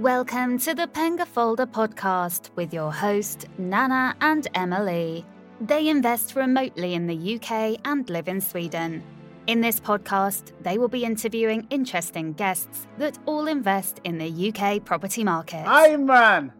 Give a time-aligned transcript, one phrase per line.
[0.00, 5.26] Welcome to the Penga Folder podcast with your host, Nana and Emily.
[5.60, 9.02] They invest remotely in the UK and live in Sweden.
[9.46, 14.82] In this podcast, they will be interviewing interesting guests that all invest in the UK
[14.82, 15.66] property market.
[15.66, 16.50] Hi, man.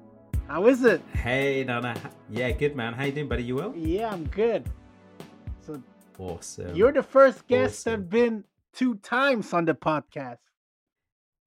[0.46, 1.00] How is it?
[1.14, 1.96] Hey, Nana.
[2.28, 2.92] Yeah, good, man.
[2.92, 3.44] How you doing, buddy?
[3.44, 3.72] You well?
[3.74, 4.68] Yeah, I'm good.
[5.62, 5.82] So
[6.18, 6.74] Awesome.
[6.76, 8.02] you're the first guest Awesome.
[8.02, 8.44] that's been
[8.74, 10.36] two times on the podcast.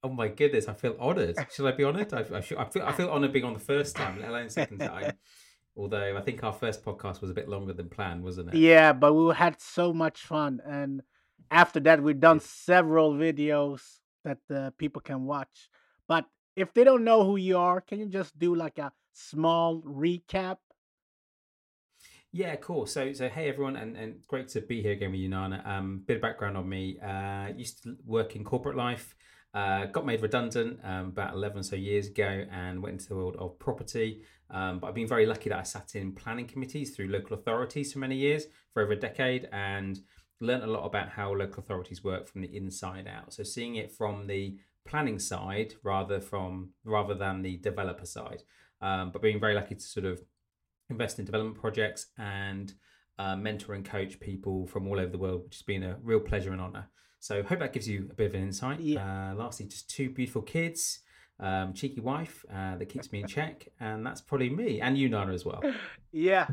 [0.04, 1.34] Oh my goodness, I feel honoured.
[1.50, 2.12] Should I be honoured?
[2.12, 4.50] I, I, feel, I feel I feel honoured being on the first time, let alone
[4.50, 5.14] second time.
[5.76, 8.58] Although I think our first podcast was a bit longer than planned, wasn't it?
[8.58, 11.02] Yeah, but we had so much fun, and
[11.50, 13.80] after that, we've done several videos
[14.24, 15.70] that uh, people can watch.
[16.06, 19.80] But if they don't know who you are, can you just do like a small
[19.80, 20.58] recap?
[22.30, 22.84] Yeah, cool.
[22.86, 25.62] So, so hey everyone, and, and great to be here again with you, Nana.
[25.64, 26.98] Um, bit of background on me.
[27.00, 29.14] Uh, used to work in corporate life.
[29.54, 33.14] Uh, got made redundant um, about eleven or so years ago, and went into the
[33.14, 34.22] world of property.
[34.50, 37.92] Um, but I've been very lucky that I sat in planning committees through local authorities
[37.92, 40.00] for many years, for over a decade, and
[40.40, 43.32] learned a lot about how local authorities work from the inside out.
[43.32, 48.42] So seeing it from the planning side rather from rather than the developer side.
[48.80, 50.20] Um, but being very lucky to sort of
[50.90, 52.74] invest in development projects and
[53.18, 56.20] uh, mentor and coach people from all over the world, which has been a real
[56.20, 56.90] pleasure and honor.
[57.24, 58.80] So hope that gives you a bit of an insight.
[58.80, 59.30] Yeah.
[59.30, 60.98] Uh, lastly, just two beautiful kids,
[61.40, 65.08] um, cheeky wife uh, that keeps me in check, and that's probably me and you,
[65.08, 65.62] Nana, as well.
[66.12, 66.48] Yeah,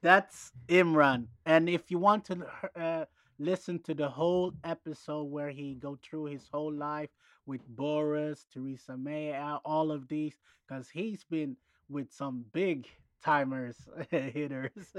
[0.00, 1.26] that's Imran.
[1.46, 2.46] And if you want to
[2.80, 3.06] uh,
[3.40, 7.10] listen to the whole episode where he go through his whole life
[7.46, 11.56] with Boris, Theresa May, all of these, because he's been
[11.88, 12.86] with some big
[13.22, 13.76] timers
[14.10, 14.94] hitters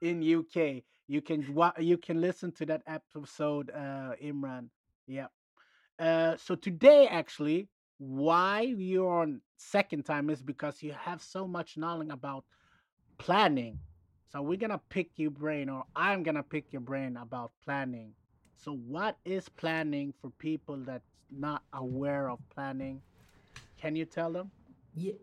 [0.00, 0.84] in UK.
[1.08, 1.44] You can
[1.78, 4.68] you can listen to that episode, uh, Imran.
[5.06, 5.26] Yeah.
[5.98, 11.76] Uh, so today, actually, why you're on second time is because you have so much
[11.76, 12.44] knowledge about
[13.18, 13.78] planning.
[14.28, 18.14] So we're gonna pick your brain, or I'm gonna pick your brain about planning.
[18.56, 23.02] So what is planning for people that's not aware of planning?
[23.80, 24.52] Can you tell them?
[24.94, 25.14] Yeah,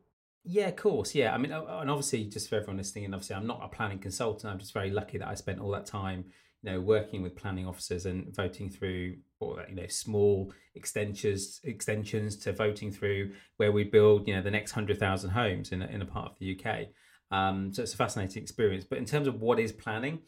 [0.47, 1.13] yeah, of course.
[1.13, 3.99] Yeah, I mean, and obviously, just for everyone listening, and obviously, I'm not a planning
[3.99, 4.51] consultant.
[4.51, 6.23] I'm just very lucky that I spent all that time,
[6.63, 12.37] you know, working with planning officers and voting through, or you know, small extensions, extensions
[12.37, 15.87] to voting through where we build, you know, the next hundred thousand homes in a,
[15.87, 16.87] in a part of the UK.
[17.29, 18.85] Um, so it's a fascinating experience.
[18.89, 20.19] But in terms of what is planning,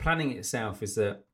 [0.00, 1.24] planning itself is that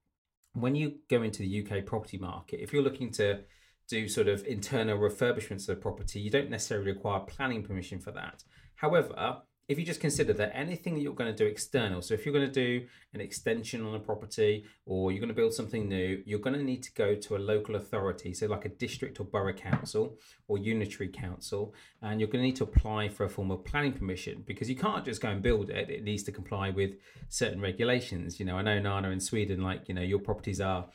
[0.52, 3.40] when you go into the UK property market, if you're looking to
[3.88, 8.10] do sort of internal refurbishments of the property, you don't necessarily require planning permission for
[8.12, 8.44] that.
[8.76, 12.26] However, if you just consider that anything that you're going to do external, so if
[12.26, 15.88] you're going to do an extension on a property or you're going to build something
[15.88, 19.20] new, you're going to need to go to a local authority, so like a district
[19.20, 20.18] or borough council
[20.48, 21.72] or unitary council,
[22.02, 24.76] and you're going to need to apply for a form of planning permission because you
[24.76, 25.88] can't just go and build it.
[25.88, 26.96] It needs to comply with
[27.30, 28.38] certain regulations.
[28.38, 30.86] You know, I know Nana in Sweden, like, you know, your properties are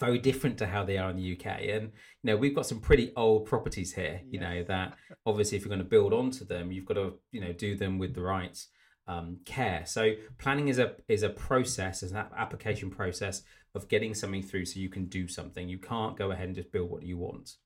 [0.00, 1.46] very different to how they are in the UK.
[1.68, 4.22] And you know, we've got some pretty old properties here.
[4.28, 4.94] You know that
[5.26, 7.98] obviously, if you're going to build onto them, you've got to you know do them
[7.98, 8.58] with the right
[9.06, 9.84] um, care.
[9.86, 13.42] So planning is a is a process, is an application process
[13.74, 15.68] of getting something through, so you can do something.
[15.68, 17.56] You can't go ahead and just build what you want.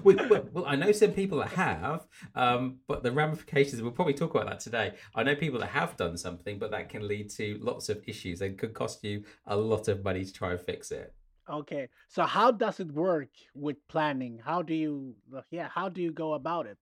[0.04, 2.06] well, well, I know some people that have,
[2.36, 4.94] um, but the ramifications, we'll probably talk about that today.
[5.16, 8.42] I know people that have done something, but that can lead to lots of issues
[8.44, 11.16] and could cost you a lot of money to try and fix it.
[11.50, 11.90] okay.
[12.08, 14.40] So how does it work with planning?
[14.44, 15.16] How do you
[15.52, 16.78] yeah, how do you go about it?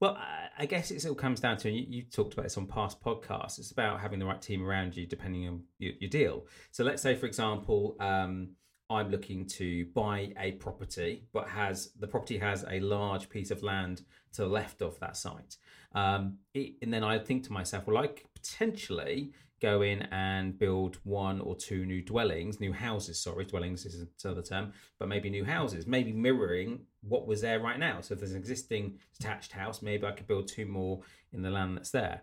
[0.00, 2.56] Well, I- I guess it all comes down to, and you, you talked about this
[2.58, 6.10] on past podcasts, it's about having the right team around you depending on your, your
[6.10, 6.46] deal.
[6.70, 8.50] So let's say, for example, um,
[8.90, 13.62] I'm looking to buy a property, but has the property has a large piece of
[13.62, 14.02] land
[14.34, 15.56] to the left of that site.
[15.94, 20.58] Um, it, and then I think to myself, well, I could potentially go in and
[20.58, 23.22] build one or two new dwellings, new houses.
[23.22, 27.78] Sorry, dwellings isn't another term, but maybe new houses, maybe mirroring what was there right
[27.78, 28.00] now.
[28.02, 31.00] So if there's an existing detached house, maybe I could build two more
[31.32, 32.22] in the land that's there.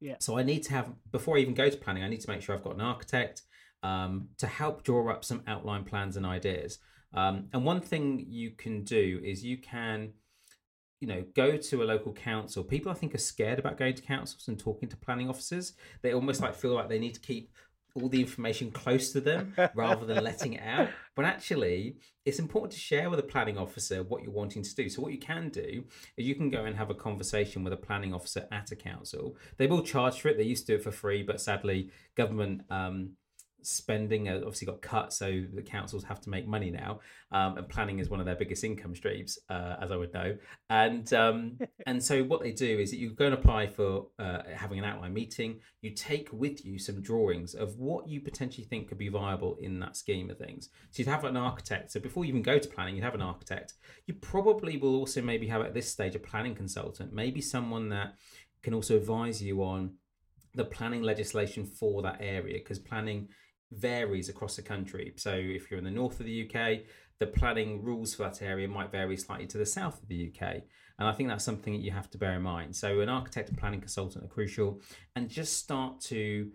[0.00, 0.16] Yeah.
[0.20, 2.42] So I need to have before I even go to planning, I need to make
[2.42, 3.42] sure I've got an architect
[3.82, 6.78] um, to help draw up some outline plans and ideas.
[7.14, 10.12] Um, and one thing you can do is you can
[11.00, 12.64] you know, go to a local council.
[12.64, 15.74] People, I think, are scared about going to councils and talking to planning officers.
[16.02, 17.50] They almost like feel like they need to keep
[17.94, 20.88] all the information close to them rather than letting it out.
[21.14, 24.88] But actually, it's important to share with a planning officer what you're wanting to do.
[24.88, 25.84] So, what you can do
[26.16, 29.36] is you can go and have a conversation with a planning officer at a council.
[29.58, 30.38] They will charge for it.
[30.38, 33.12] They used to do it for free, but sadly, government um,
[33.66, 37.00] spending obviously got cut, so the councils have to make money now,
[37.32, 40.36] um, and planning is one of their biggest income streams, uh, as I would know.
[40.70, 44.42] And um, and so what they do is that you go and apply for uh,
[44.54, 45.60] having an outline meeting.
[45.82, 49.78] You take with you some drawings of what you potentially think could be viable in
[49.80, 50.68] that scheme of things.
[50.90, 51.92] So you'd have an architect.
[51.92, 53.74] So before you even go to planning, you'd have an architect.
[54.06, 58.14] You probably will also maybe have at this stage a planning consultant, maybe someone that
[58.62, 59.92] can also advise you on
[60.56, 63.28] the planning legislation for that area because planning
[63.76, 65.12] varies across the country.
[65.16, 66.80] So if you're in the north of the UK,
[67.18, 70.62] the planning rules for that area might vary slightly to the south of the UK.
[70.98, 72.74] And I think that's something that you have to bear in mind.
[72.74, 74.80] So an architect and planning consultant are crucial
[75.14, 76.50] and just start to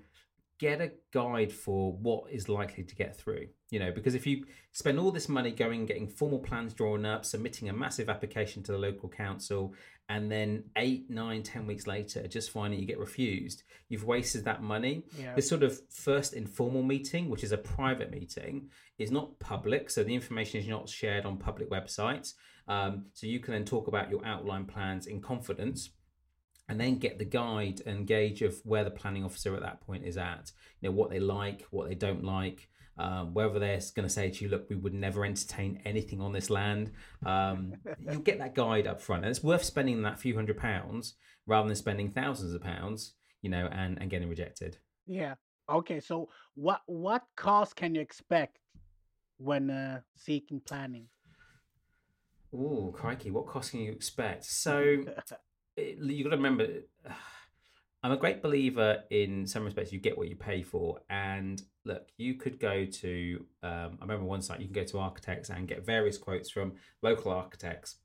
[0.62, 4.46] get a guide for what is likely to get through you know because if you
[4.74, 8.72] spend all this money going getting formal plans drawn up submitting a massive application to
[8.72, 9.74] the local council
[10.12, 14.62] and then eight nine ten weeks later just finding you get refused you've wasted that
[14.62, 15.06] money.
[15.18, 15.34] Yeah.
[15.36, 18.70] this sort of first informal meeting which is a private meeting
[19.00, 22.34] is not public so the information is not shared on public websites.
[22.68, 25.90] Um, so you can then talk about your outline plans in confidence
[26.68, 30.06] and then get the guide and gauge of where the planning officer at that point
[30.06, 30.52] is at.
[30.82, 32.68] You know what they like what they don't like
[32.98, 36.34] um, whether they're going to say to you look we would never entertain anything on
[36.34, 36.92] this land
[37.26, 41.16] um, you'll get that guide up front and it's worth spending that few hundred pounds
[41.46, 44.78] rather than spending thousands of pounds you know and, and getting rejected
[45.08, 45.36] Yeah.
[45.70, 46.00] Okay.
[46.00, 48.60] So what what cost can you expect
[49.38, 51.08] when uh, seeking planning?
[52.54, 54.98] oh crikey what cost can you expect so
[55.78, 56.68] it, you got to remember
[58.04, 62.10] i'm a great believer in some respects you get what you pay for and look
[62.18, 65.68] you could go to um, i remember one site you can go to architects and
[65.68, 67.98] get various quotes from local architects.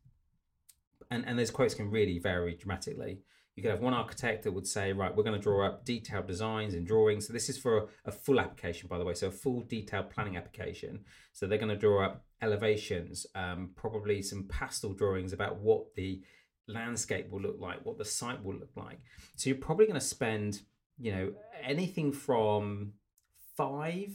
[1.11, 3.21] And and those quotes can really vary dramatically.
[3.55, 6.27] You could have one architect that would say right we're going to draw up detailed
[6.27, 7.27] designs and drawings.
[7.27, 10.11] So this is for a, a full application by the way so a full detailed
[10.11, 11.05] planning application.
[11.33, 16.23] So they're going to draw up elevations um, probably some pastel drawings about what the
[16.69, 18.99] landscape will look like, what the site will look like.
[19.37, 20.63] So you're probably going to spend,
[20.99, 21.33] you know,
[21.63, 22.93] anything from
[23.57, 24.13] five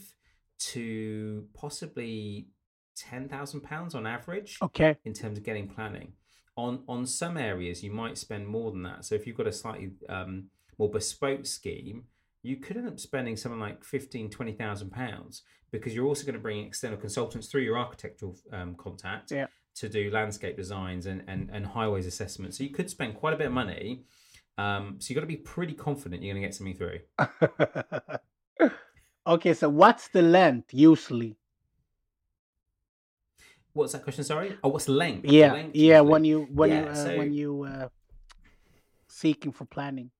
[0.58, 2.48] to possibly
[2.96, 4.96] ten thousand pounds on average Okay.
[5.04, 6.12] in terms of getting planning.
[6.56, 9.04] On on some areas, you might spend more than that.
[9.04, 10.44] So if you've got a slightly um,
[10.78, 12.04] more bespoke scheme,
[12.42, 16.40] you could end up spending something like 15, 20,000 pounds because you're also going to
[16.40, 19.46] bring external consultants through your architectural um, contact Yeah.
[19.76, 22.58] to do landscape designs and, and, and highways assessments.
[22.58, 24.04] So you could spend quite a bit of money.
[24.58, 27.00] Um, so you've got to be pretty confident you're going to get something through.
[29.26, 29.54] okay.
[29.54, 31.36] So what's the length usually?
[33.72, 34.24] What's that question?
[34.24, 34.56] Sorry.
[34.62, 35.24] Oh, what's length?
[35.24, 35.52] Yeah.
[35.52, 36.00] length Yeah.
[36.00, 36.10] usually.
[36.10, 37.88] When you when you uh, so- when you uh,
[39.08, 40.10] seeking for planning.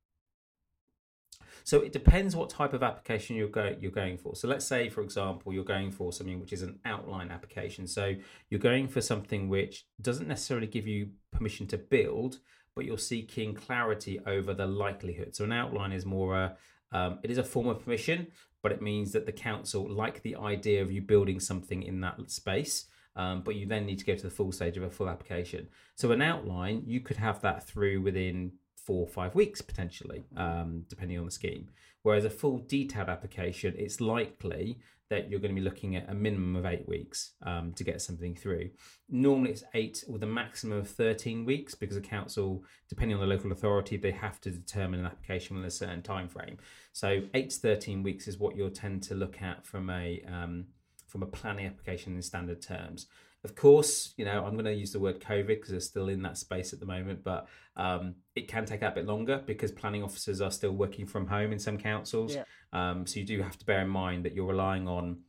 [1.65, 4.35] So it depends what type of application you're going you're going for.
[4.35, 7.87] So let's say, for example, you're going for something which is an outline application.
[7.87, 8.15] So
[8.51, 12.41] you're going for something which doesn't necessarily give you permission to build,
[12.75, 15.37] but you're seeking clarity over the likelihood.
[15.37, 16.57] So an outline is more a
[16.91, 18.27] um, it is a form of permission,
[18.63, 22.31] but it means that the council like the idea of you building something in that
[22.31, 22.87] space.
[23.15, 25.69] Um, but you then need to go to the full stage of a full application.
[25.97, 30.85] So an outline, you could have that through within four or five weeks potentially, um,
[30.89, 31.69] depending on the scheme.
[32.03, 34.79] Whereas a full detailed application, it's likely
[35.13, 38.01] that you're going to be looking at a minimum of eight weeks um, to get
[38.01, 38.71] something through.
[39.11, 43.27] Normally it's eight with a maximum of 13 weeks because the council, depending on the
[43.27, 46.57] local authority, they have to determine an application within a certain time frame.
[46.95, 50.65] So eight to 13 weeks is what you'll tend to look at from a um,
[51.09, 53.07] from a planning application in standard terms.
[53.45, 56.23] Of course, you know, I'm going to use the word COVID because they're still in
[56.23, 59.73] that space at the moment, but um, it can take that a bit longer because
[59.73, 62.35] planning officers are still working from home in some councils.
[62.35, 62.45] Yeah.
[62.73, 65.21] Um, so you do have to bear in mind that you're relying on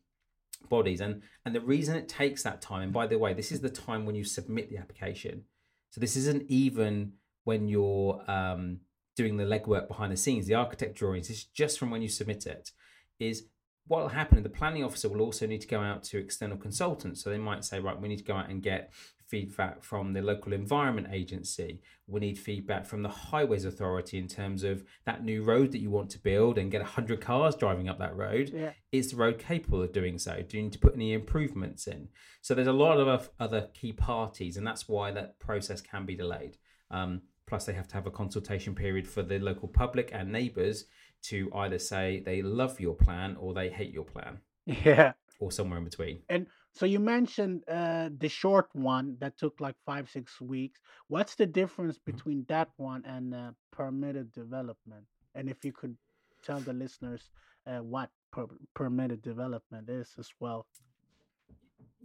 [0.69, 1.01] bodies.
[1.01, 3.69] And, and the reason it takes that time, and by the way, this is the
[3.69, 5.43] time when you submit the application.
[5.89, 8.79] So this isn't even when you're um,
[9.15, 12.45] doing the legwork behind the scenes, the architect drawings, it's just from when you submit
[12.45, 12.71] it,
[13.19, 13.45] is
[13.87, 17.21] what will happen the planning officer will also need to go out to external consultants
[17.21, 18.93] so they might say right we need to go out and get
[19.33, 24.63] feedback from the local environment agency we need feedback from the highways authority in terms
[24.63, 27.97] of that new road that you want to build and get 100 cars driving up
[27.97, 28.73] that road Yeah.
[28.91, 32.09] is the road capable of doing so do you need to put any improvements in
[32.41, 36.15] so there's a lot of other key parties and that's why that process can be
[36.15, 36.57] delayed
[36.91, 40.85] um, plus they have to have a consultation period for the local public and neighbours
[41.23, 45.13] to either say they love your plan or they hate your plan Yeah.
[45.39, 46.19] or somewhere in between.
[46.29, 50.79] And so you mentioned uh, the short one that took like five, six weeks.
[51.07, 52.17] What's the difference Mm-hmm.
[52.17, 55.05] between that one and uh, permitted development?
[55.35, 55.95] And if you could
[56.43, 57.29] tell the listeners
[57.67, 60.65] uh, what per- permitted development is as well.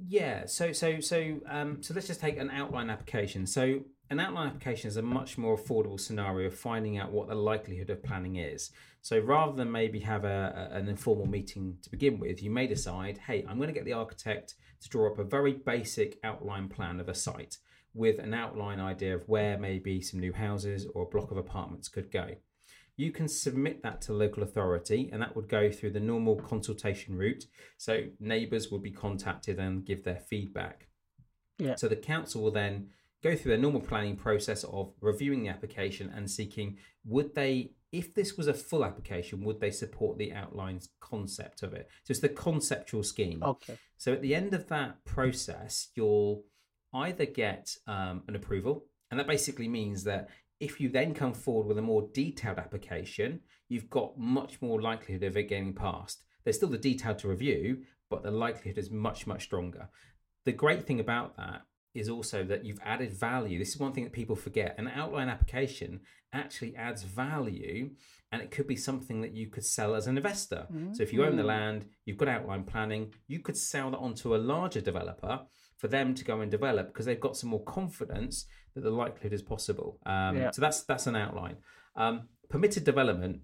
[0.06, 0.46] Yeah.
[0.46, 3.46] So so so um, so let's just take an outline application.
[3.46, 3.80] So
[4.10, 7.90] an outline application is a much more affordable scenario of finding out what the likelihood
[7.90, 8.70] of planning is.
[9.02, 13.18] So rather than maybe have a, an informal meeting to begin with, you may decide,
[13.26, 17.00] hey, I'm going to get the architect to draw up a very basic outline plan
[17.00, 17.58] of a site
[17.94, 21.88] with an outline idea of where maybe some new houses or a block of apartments
[21.88, 22.30] could go.
[22.96, 27.16] You can submit that to local authority, and that would go through the normal consultation
[27.16, 27.44] route.
[27.76, 30.88] So neighbours would be contacted and give their feedback.
[31.58, 31.76] Yeah.
[31.76, 32.88] So the council will then
[33.22, 38.14] go through their normal planning process of reviewing the application and seeking would they if
[38.14, 41.88] this was a full application would they support the outlines concept of it?
[42.04, 43.42] So it's the conceptual scheme.
[43.42, 43.78] Okay.
[43.96, 46.44] so at the end of that process you'll
[46.94, 50.28] either get um, an approval and that basically means that
[50.60, 55.24] if you then come forward with a more detailed application you've got much more likelihood
[55.24, 56.24] of it getting passed.
[56.44, 59.88] There's still the detail to review but the likelihood is much much stronger.
[60.44, 61.62] The great thing about that
[61.94, 63.58] is also that you've added value.
[63.58, 64.74] This is one thing that people forget.
[64.78, 66.00] An outline application
[66.32, 67.90] actually adds value
[68.30, 70.66] and it could be something that you could sell as an investor.
[70.92, 74.34] So if you own the land, you've got outline planning, you could sell that onto
[74.34, 75.40] a larger developer
[75.78, 79.32] for them to go and develop because they've got some more confidence that the likelihood
[79.32, 79.98] is possible.
[80.04, 80.50] Um, Yeah.
[80.50, 81.56] So that's that's an outline.
[81.96, 83.40] Um, permitted development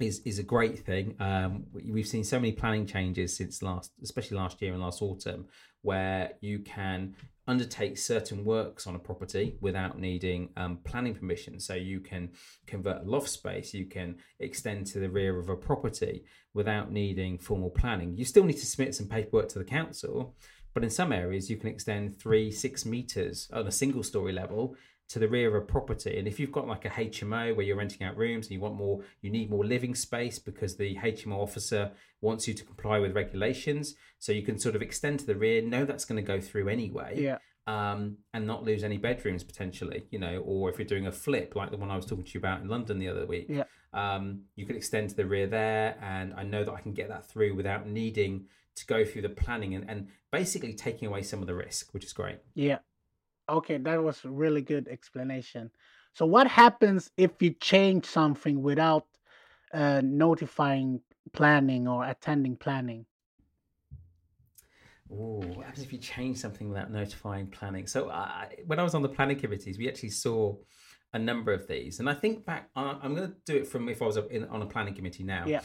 [0.00, 1.14] is is a great thing.
[1.20, 5.00] Um, we- we've seen so many planning changes since last, especially last year and last
[5.02, 5.46] autumn,
[5.82, 7.14] where you can
[7.46, 11.60] undertake certain works on a property without needing um, planning permission.
[11.60, 12.30] So you can
[12.66, 16.24] convert a loft space, you can extend to the rear of a property
[16.54, 18.16] without needing formal planning.
[18.16, 20.34] You still need to submit some paperwork to the council,
[20.72, 24.74] but in some areas you can extend three, six meters on a single story level
[25.08, 26.18] to the rear of a property.
[26.18, 28.74] And if you've got like a HMO where you're renting out rooms and you want
[28.74, 33.14] more, you need more living space because the HMO officer wants you to comply with
[33.14, 33.94] regulations.
[34.18, 36.68] So you can sort of extend to the rear, know that's going to go through
[36.68, 37.14] anyway.
[37.20, 37.38] Yeah.
[37.66, 41.54] Um, and not lose any bedrooms potentially, you know, or if you're doing a flip
[41.56, 43.64] like the one I was talking to you about in London the other week, Yeah.
[43.94, 47.08] um, you could extend to the rear there, and I know that I can get
[47.08, 51.40] that through without needing to go through the planning and, and basically taking away some
[51.40, 52.36] of the risk, which is great.
[52.54, 52.80] Yeah.
[53.48, 55.70] Okay, that was a really good explanation.
[56.14, 59.06] So what happens if you change something without
[59.72, 61.00] uh, notifying
[61.32, 63.06] planning or attending planning?
[65.10, 67.86] Oh, what happens if you change something without notifying planning?
[67.86, 70.56] So, I when I was on the planning committees, we actually saw
[71.12, 72.70] a number of these, and I think back.
[72.74, 75.44] I'm going to do it from if I was in, on a planning committee now.
[75.46, 75.60] Yeah.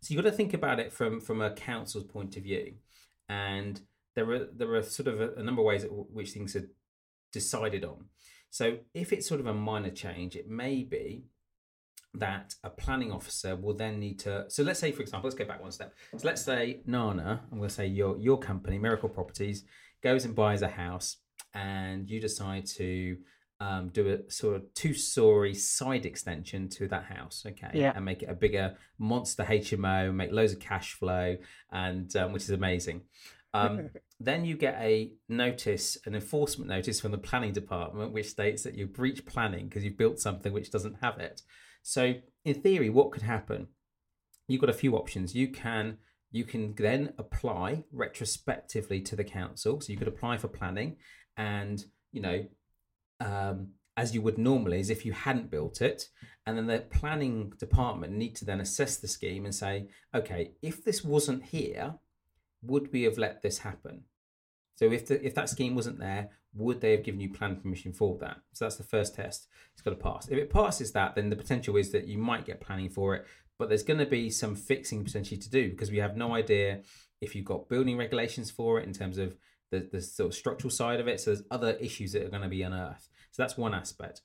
[0.00, 2.74] So you got to think about it from from a council's point of view,
[3.28, 3.80] and
[4.20, 6.54] there are there are sort of a, a number of ways at w- which things
[6.56, 6.68] are
[7.32, 8.06] decided on.
[8.50, 11.24] So if it's sort of a minor change, it may be
[12.14, 14.44] that a planning officer will then need to.
[14.48, 15.94] So let's say, for example, let's go back one step.
[16.16, 19.64] So let's say Nana, I'm going to say your your company, Miracle Properties,
[20.02, 21.18] goes and buys a house,
[21.54, 23.16] and you decide to
[23.60, 27.92] um, do a sort of two story side extension to that house, okay, Yeah.
[27.94, 31.36] and make it a bigger monster HMO, make loads of cash flow,
[31.70, 33.02] and um, which is amazing.
[33.52, 33.90] Um,
[34.20, 38.74] then you get a notice, an enforcement notice from the planning department, which states that
[38.74, 41.42] you breach planning because you've built something which doesn't have it.
[41.82, 42.14] So,
[42.44, 43.68] in theory, what could happen?
[44.48, 45.34] You've got a few options.
[45.34, 45.98] You can
[46.32, 49.80] you can then apply retrospectively to the council.
[49.80, 50.96] So you could apply for planning,
[51.36, 52.46] and you know,
[53.20, 56.04] um, as you would normally, as if you hadn't built it,
[56.46, 60.84] and then the planning department need to then assess the scheme and say, okay, if
[60.84, 61.94] this wasn't here,
[62.62, 64.04] would we have let this happen?
[64.76, 67.92] So if the, if that scheme wasn't there, would they have given you planning permission
[67.92, 68.38] for that?
[68.52, 69.46] So that's the first test.
[69.72, 70.28] It's got to pass.
[70.28, 73.26] If it passes that, then the potential is that you might get planning for it,
[73.58, 76.80] but there's going to be some fixing potentially to do because we have no idea
[77.20, 79.36] if you've got building regulations for it in terms of
[79.70, 81.20] the, the sort of structural side of it.
[81.20, 83.08] So there's other issues that are going to be unearthed.
[83.32, 84.22] So that's one aspect.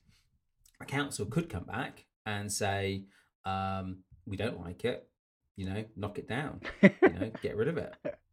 [0.80, 3.04] A council could come back and say,
[3.44, 5.08] um, we don't like it,
[5.56, 7.94] you know, knock it down, you know, get rid of it.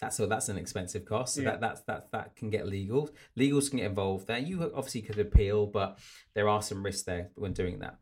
[0.00, 1.34] That's so that's an expensive cost.
[1.34, 1.50] So Yeah.
[1.52, 3.10] that that's that that can get legal.
[3.38, 4.38] Legals can get involved there.
[4.38, 5.98] You obviously could appeal, but
[6.34, 7.98] there are some risks there when doing that.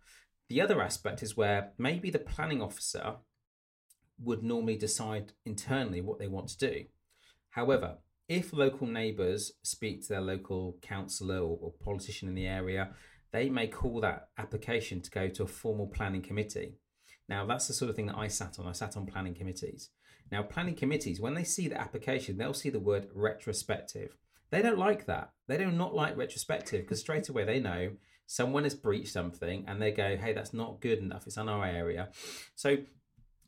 [0.48, 3.16] The other aspect is where maybe the planning officer
[4.18, 6.84] would normally decide internally what they want to do.
[7.50, 7.98] However,
[8.28, 12.94] if local neighbours speak to their local councillor or, or politician in the area,
[13.32, 16.74] they may call that application to go to a formal planning committee.
[17.28, 18.66] Now, that's the sort of thing that I sat on.
[18.66, 19.90] I sat on planning committees.
[20.30, 24.16] Now, planning committees, when they see the application, they'll see the word retrospective.
[24.50, 25.30] They don't like that.
[25.46, 27.92] They do not like retrospective because straight away they know
[28.26, 31.26] someone has breached something and they go, hey, that's not good enough.
[31.26, 32.08] It's on our area.
[32.54, 32.78] So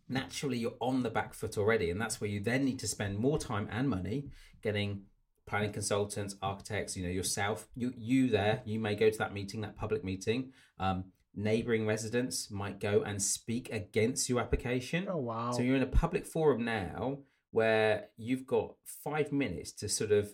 [0.09, 1.91] naturally you're on the back foot already.
[1.91, 4.29] And that's where you then need to spend more time and money
[4.63, 5.03] getting
[5.47, 9.63] planning consultants, architects, you know, yourself, you you there, you may go to that meeting,
[9.63, 10.53] that public meeting.
[10.79, 11.05] Um,
[11.35, 15.07] neighboring residents might go and speak against your application.
[15.09, 15.53] Oh wow.
[15.53, 17.19] So you're in a public forum now
[17.51, 20.31] where you've got five minutes to sort of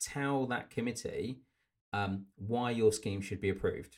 [0.00, 1.40] tell that committee
[1.92, 3.96] um, why your scheme should be approved.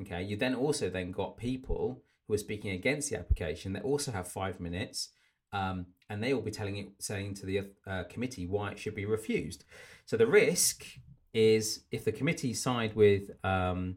[0.00, 0.22] Okay.
[0.22, 4.28] You then also then got people who are speaking against the application that also have
[4.28, 5.10] five minutes,
[5.52, 8.94] um, and they will be telling it, saying to the uh, committee why it should
[8.94, 9.64] be refused.
[10.04, 10.84] So the risk
[11.32, 13.96] is if the committee side with um,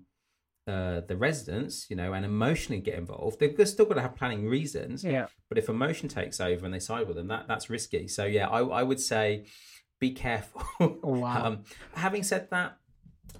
[0.67, 4.47] uh, the residents, you know, and emotionally get involved, they've still got to have planning
[4.47, 5.03] reasons.
[5.03, 5.27] Yeah.
[5.47, 8.07] But if emotion takes over and they side with them, that that's risky.
[8.07, 9.45] So yeah, I, I would say
[9.99, 10.63] be careful.
[11.03, 11.45] Wow.
[11.45, 11.63] um,
[11.93, 12.77] having said that,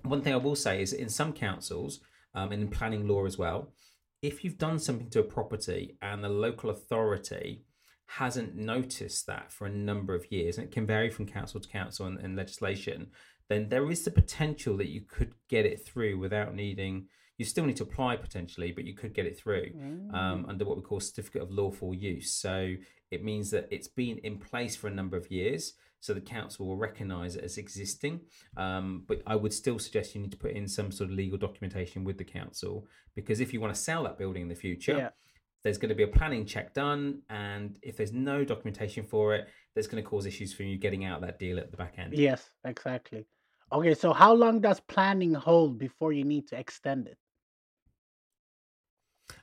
[0.03, 1.99] one thing I will say is in some councils,
[2.33, 3.71] um, and in planning law as well,
[4.21, 7.63] if you've done something to a property and the local authority
[8.05, 11.69] hasn't noticed that for a number of years, and it can vary from council to
[11.69, 13.07] council and, and legislation,
[13.49, 17.07] then there is the potential that you could get it through without needing.
[17.37, 19.71] You still need to apply potentially, but you could get it through
[20.13, 22.31] um, under what we call certificate of lawful use.
[22.31, 22.75] So
[23.11, 26.67] it means that it's been in place for a number of years, so the council
[26.67, 28.21] will recognise it as existing.
[28.55, 31.37] Um, but I would still suggest you need to put in some sort of legal
[31.37, 34.97] documentation with the council because if you want to sell that building in the future,
[34.97, 35.09] Yeah.
[35.63, 39.47] there's going to be a planning check done, and if there's no documentation for it,
[39.73, 42.13] there's going to cause issues for you getting out that deal at the back end.
[42.13, 43.25] Yes, exactly.
[43.71, 47.17] Okay, so how long does planning hold before you need to extend it?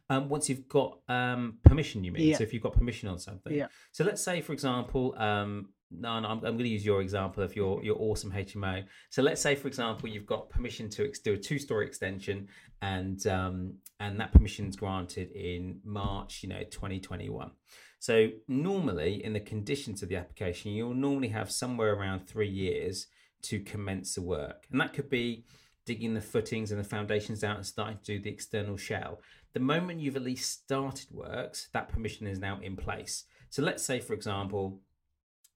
[0.08, 2.28] Um, once you've got um, permission, you mean?
[2.28, 2.36] Yeah.
[2.36, 3.52] So if you've got permission on something.
[3.52, 3.66] Yeah.
[3.92, 7.42] So let's say, for example, um, no, no, I'm, I'm going to use your example
[7.42, 8.84] of your your awesome HMO.
[9.10, 12.48] So let's say, for example, you've got permission to ex- do a two story extension,
[12.82, 17.50] and um, and that permission's granted in March, you know, 2021.
[17.98, 23.06] So normally, in the conditions of the application, you'll normally have somewhere around three years
[23.42, 25.44] to commence the work, and that could be
[25.84, 29.20] digging the footings and the foundations out and starting to do the external shell.
[29.54, 33.24] The moment you've at least started works, that permission is now in place.
[33.50, 34.80] So let's say, for example,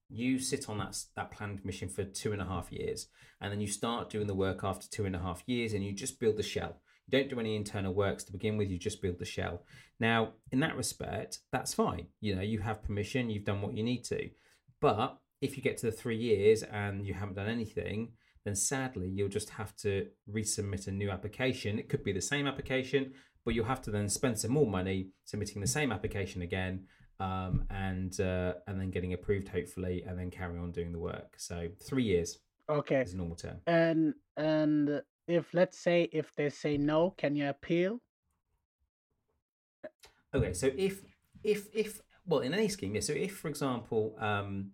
[0.09, 3.07] you sit on that that planned mission for two and a half years,
[3.39, 5.93] and then you start doing the work after two and a half years, and you
[5.93, 6.81] just build the shell.
[7.07, 8.69] You don't do any internal works to begin with.
[8.69, 9.63] You just build the shell.
[9.99, 12.07] Now, in that respect, that's fine.
[12.21, 13.29] You know, you have permission.
[13.29, 14.29] You've done what you need to.
[14.79, 18.13] But if you get to the three years and you haven't done anything,
[18.45, 21.79] then sadly you'll just have to resubmit a new application.
[21.79, 25.09] It could be the same application, but you'll have to then spend some more money
[25.25, 26.85] submitting the same application again,
[27.19, 31.35] um, and uh, and then getting approved hopefully, and then carry on doing the work.
[31.37, 33.01] So three years Okay.
[33.01, 33.57] is a normal term.
[33.67, 37.99] And and if let's say if they say no, can you appeal?
[40.33, 41.01] Okay, so if
[41.43, 43.01] if if well in any scheme, yeah.
[43.01, 44.71] So if for example, um,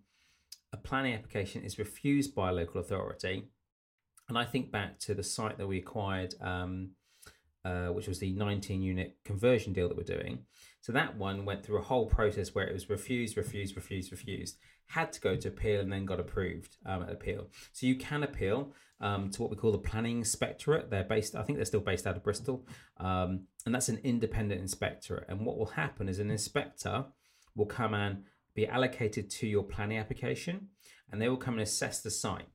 [0.73, 3.49] a planning application is refused by a local authority,
[4.29, 6.91] and I think back to the site that we acquired, um,
[7.63, 10.39] uh, which was the 19 unit conversion deal that we're doing.
[10.81, 14.57] So that one went through a whole process where it was refused, refused, refused, refused,
[14.87, 17.47] had to go to appeal and then got approved um, at appeal.
[17.73, 20.89] So you can appeal um, to what we call the planning inspectorate.
[20.89, 22.65] They're based, I think they're still based out of Bristol,
[22.97, 25.25] um, and that's an independent inspectorate.
[25.27, 27.05] And what will happen is an inspector
[27.55, 28.23] will come and
[28.57, 30.67] be allocated to your planning application,
[31.11, 32.49] and they will come and assess the site.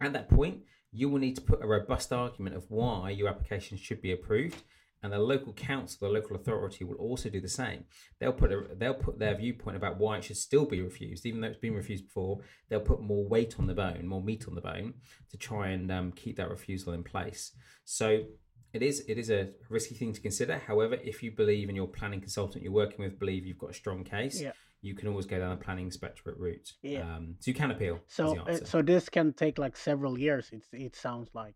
[0.00, 0.58] At that point,
[0.92, 4.60] you will need to put a robust argument of why your application should be approved,
[5.04, 7.84] and the local council, the local authority, will also do the same.
[8.18, 11.40] They'll put a, they'll put their viewpoint about why it should still be refused, even
[11.40, 12.40] though it's been refused before.
[12.68, 14.94] They'll put more weight on the bone, more meat on the bone,
[15.30, 17.52] to try and um, keep that refusal in place.
[17.84, 18.24] So
[18.72, 20.58] it is it is a risky thing to consider.
[20.58, 23.74] However, if you believe in your planning consultant you're working with, believe you've got a
[23.74, 24.52] strong case, Yeah.
[24.82, 26.72] You can always go down the planning inspectorate route.
[26.82, 27.00] Yeah.
[27.00, 28.00] Um, so you can appeal.
[28.06, 30.50] So uh, so this can take like several years.
[30.52, 31.54] It it sounds like.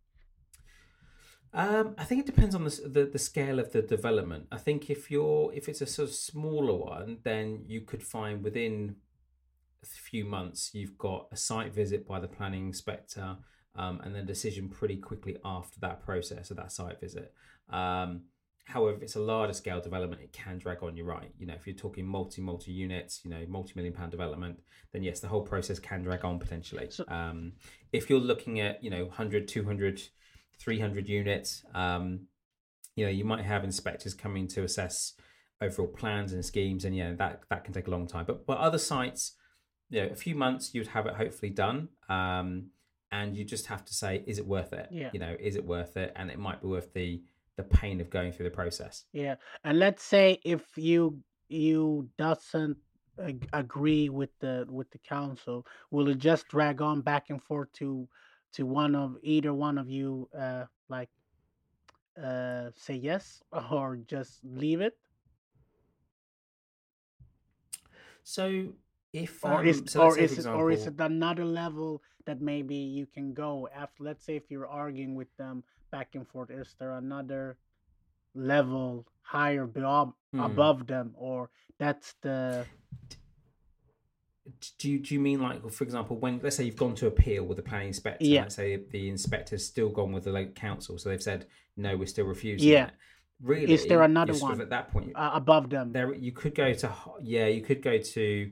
[1.53, 4.49] Um, I think it depends on the, the the scale of the development.
[4.53, 8.43] I think if you're if it's a sort of smaller one, then you could find
[8.43, 8.97] within
[9.83, 13.37] a few months you've got a site visit by the planning inspector,
[13.77, 17.33] um, and then decision pretty quickly after that process of that site visit.
[17.71, 18.23] Um,
[18.65, 20.97] however, if it's a larger scale development, it can drag on.
[20.97, 21.31] You're right.
[21.39, 24.61] You know, if you're talking multi multi units, you know, multi million pound development,
[24.93, 26.89] then yes, the whole process can drag on potentially.
[26.91, 27.53] So- um,
[27.93, 30.03] if you're looking at you know 100, 200
[30.59, 31.65] 300 units.
[31.75, 32.27] Um,
[32.97, 35.15] you know, you might have inspectors coming to assess
[35.61, 38.25] overall plans and schemes, and yeah, that that can take a long time.
[38.25, 39.35] But but other sites,
[39.91, 42.71] you know, a few months you'd have it hopefully done, um,
[43.11, 44.89] and you just have to say, is it worth it?
[44.91, 45.11] Yeah.
[45.13, 46.13] You know, is it worth it?
[46.17, 47.23] And it might be worth the
[47.57, 49.05] the pain of going through the process.
[49.13, 52.79] Yeah, and let's say if you you doesn't
[53.19, 57.73] ag- agree with the with the council, will it just drag on back and forth
[57.75, 58.09] to
[58.55, 61.11] to one of either one of you uh like
[62.21, 64.97] uh say yes or just leave it?
[68.23, 68.75] So
[69.13, 72.41] if Or um, is so or is for it or is it another level that
[72.41, 76.51] maybe you can go after let's say if you're arguing with them back and forth,
[76.51, 77.57] is there another
[78.35, 82.67] level higher above hmm, above them or that's the
[84.79, 87.45] do you do you mean like for example when let's say you've gone to appeal
[87.45, 88.43] with the planning inspector, yeah.
[88.43, 92.07] let's say the inspector's still gone with the local council, so they've said no, we're
[92.07, 92.91] still refusing yeah.
[93.51, 93.71] it.
[93.71, 95.13] is there Really, another you're sort of one at that point.
[95.15, 95.93] uh, above them?
[95.93, 96.93] there you could go to
[97.23, 98.51] yeah you could go to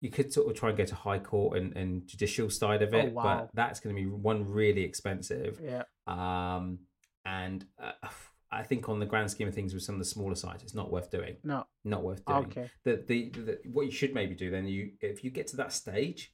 [0.00, 2.94] you could sort of try and go to high court and, and judicial side of
[2.94, 3.22] oh it wow.
[3.22, 5.60] but that's going to be one really expensive.
[5.62, 6.78] Yeah um
[7.24, 7.92] and uh,
[8.50, 10.74] i think on the grand scheme of things with some of the smaller sites it's
[10.74, 11.36] not worth doing.
[11.42, 11.66] No.
[11.84, 12.44] Not worth doing.
[12.46, 12.70] Okay.
[12.84, 15.72] The, the, the what you should maybe do then you if you get to that
[15.72, 16.32] stage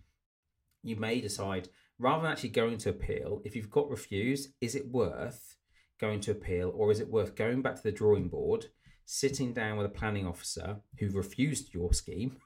[0.82, 4.90] you may decide rather than actually going to appeal if you've got refused is it
[4.90, 5.56] worth
[6.00, 8.66] going to appeal or is it worth going back to the drawing board
[9.10, 12.36] sitting down with a planning officer who refused your scheme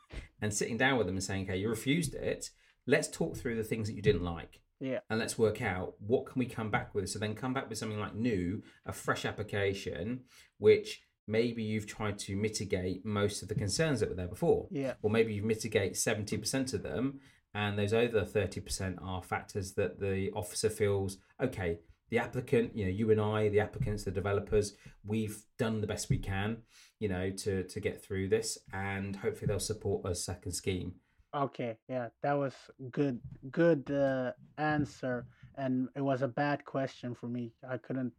[0.41, 2.51] and sitting down with them and saying okay you refused it.
[2.87, 4.99] Let's talk through the things that you didn't like yeah.
[5.09, 7.09] and let's work out what can we come back with.
[7.09, 10.23] So then come back with something like new a fresh application
[10.59, 14.67] which maybe you've tried to mitigate most of the concerns that were there before.
[14.71, 14.95] Yeah.
[15.03, 17.21] Or maybe you've mitigated 70% of them
[17.55, 21.79] and those other 30% are factors that the officer feels okay
[22.11, 26.11] the applicant you know you and i the applicants the developers we've done the best
[26.11, 26.59] we can
[27.01, 30.93] you know to to get through this and hopefully they'll support a second scheme
[31.35, 32.55] okay yeah that was
[32.91, 37.53] good good uh, answer and it was a bad question for me.
[37.69, 38.13] I couldn't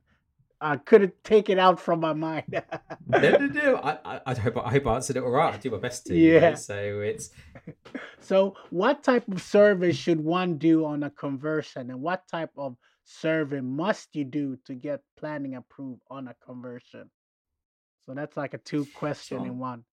[0.62, 2.46] i couldn't take it out from my mind.
[3.08, 5.54] No no no I, I i hope i hope i answered it all right.
[5.54, 6.56] I do my best to you know, yeah.
[6.56, 7.32] so it's
[8.20, 12.78] so what type of survey should one do on a conversion and what type of
[13.04, 17.10] survey must you do to get planning approved on a conversion?
[18.06, 19.84] So that's like a two question in one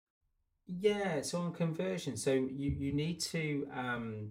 [0.78, 4.30] Yeah, so on conversion, so you you need to um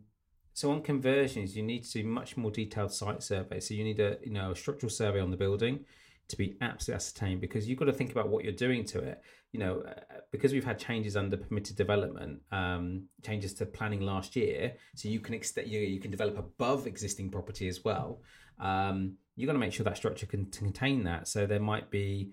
[0.54, 3.60] so on conversions you need to do much more detailed site survey.
[3.60, 5.84] So you need a you know a structural survey on the building
[6.30, 9.22] to be absolutely ascertained because you've got to think about what you're doing to it.
[9.52, 14.36] You know, uh, because we've had changes under permitted development, um, changes to planning last
[14.36, 18.22] year, so you can extend you you can develop above existing property as well.
[18.62, 21.28] Um, you've got to make sure that structure can contain that.
[21.28, 22.32] So there might be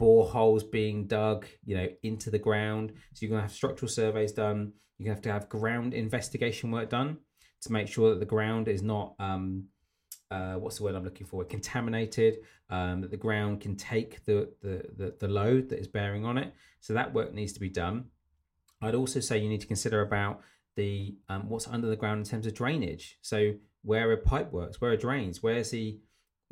[0.00, 2.92] boreholes being dug, you know, into the ground.
[3.14, 4.72] So you're going to have structural surveys done.
[4.98, 7.18] You're going to have to have ground investigation work done
[7.62, 9.64] to make sure that the ground is not, um,
[10.30, 12.38] uh, what's the word I'm looking for, contaminated,
[12.70, 16.38] um, that the ground can take the, the, the, the load that is bearing on
[16.38, 16.52] it.
[16.80, 18.06] So that work needs to be done.
[18.80, 20.42] I'd also say you need to consider about
[20.76, 23.18] the um, what's under the ground in terms of drainage.
[23.20, 25.98] So where a pipe works, where are drains, where's the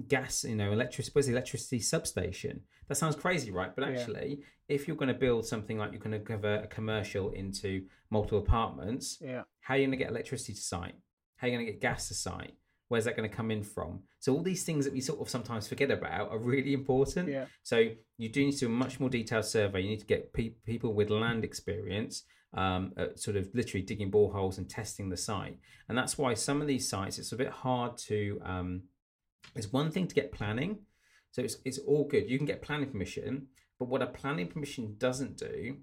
[0.09, 2.61] gas, you know, electricity, where's the electricity substation?
[2.89, 3.75] That sounds crazy, right?
[3.75, 3.91] But Yeah.
[3.99, 7.87] actually, if you're going to build something like you're going to convert a commercial into
[8.11, 10.95] multiple apartments, yeah how are you going to get electricity to site?
[11.37, 12.55] How are you going to get gas to site?
[12.89, 14.05] Where's that going to come in from?
[14.21, 17.29] So all these things that we sort of sometimes forget about are really important.
[17.29, 19.81] yeah So you do need to do a much more detailed survey.
[19.81, 22.23] You need to get pe- people with land experience,
[22.55, 25.59] um, at sort of literally digging boreholes and testing the site.
[25.89, 28.41] And that's why some of these sites, it's a bit hard to.
[28.45, 28.83] Um,
[29.55, 30.79] it's one thing to get planning,
[31.31, 32.29] so it's it's all good.
[32.29, 35.79] You can get planning permission, but what a planning permission doesn't do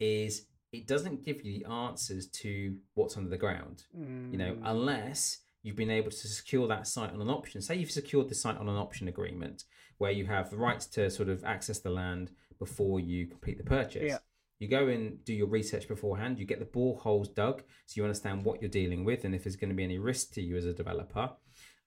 [0.00, 4.60] is it doesn't give you the answers to what's under the ground you know, Mm,
[4.64, 7.60] unless you've been able to secure that site on an option.
[7.62, 9.64] Say you've secured the site on an option agreement
[9.98, 13.64] where you have the rights to sort of access the land before you complete the
[13.64, 14.04] purchase.
[14.08, 14.18] Yeah.
[14.60, 18.44] You go and do your research beforehand, you get the boreholes dug so you understand
[18.44, 20.64] what you're dealing with and if there's going to be any risk to you as
[20.64, 21.30] a developer.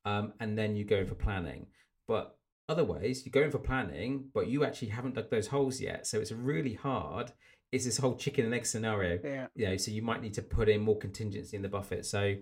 [0.05, 1.67] Um, and then you go in for planning.
[2.07, 2.37] But
[2.67, 6.07] other ways, you go in for planning, but you actually haven't dug those holes yet.
[6.07, 7.31] So it's really hard.
[7.71, 10.41] It's this whole chicken and egg scenario yeah you know, so you might need to
[10.41, 12.05] put in more contingency in the buffet.
[12.05, 12.35] So,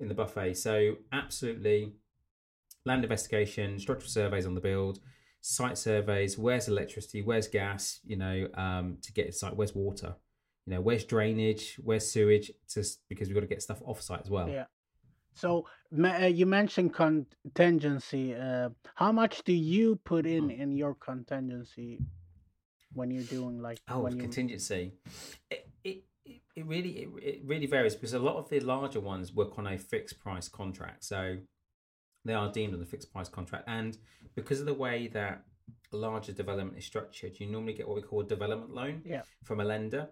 [0.00, 1.92] in the buffet, so absolutely,
[2.84, 4.98] land investigation, structural surveys on the build,
[5.40, 6.36] site surveys.
[6.38, 7.22] Where's electricity?
[7.22, 8.00] Where's gas?
[8.04, 9.54] You know, um, to get site.
[9.54, 10.16] Where's water?
[10.66, 11.78] You know, where's drainage?
[11.82, 12.50] Where's sewage?
[12.72, 14.48] Just because we've got to get stuff off site as well.
[14.48, 14.64] Yeah.
[15.34, 18.34] So ma- uh, you mentioned contingency.
[18.34, 20.58] Uh, how much do you put in Mm.
[20.58, 22.00] in your contingency
[22.92, 24.92] when you're doing like Oh, when contingency.
[25.50, 29.00] It, it, it it really it, it really varies because a lot of the larger
[29.00, 31.38] ones work on a fixed price contract, so
[32.24, 33.64] they are deemed on a fixed price contract.
[33.66, 33.96] And
[34.34, 35.44] because of the way that
[35.90, 39.22] larger development is structured, you normally get what we call a development loan Yeah.
[39.42, 40.08] from a lender.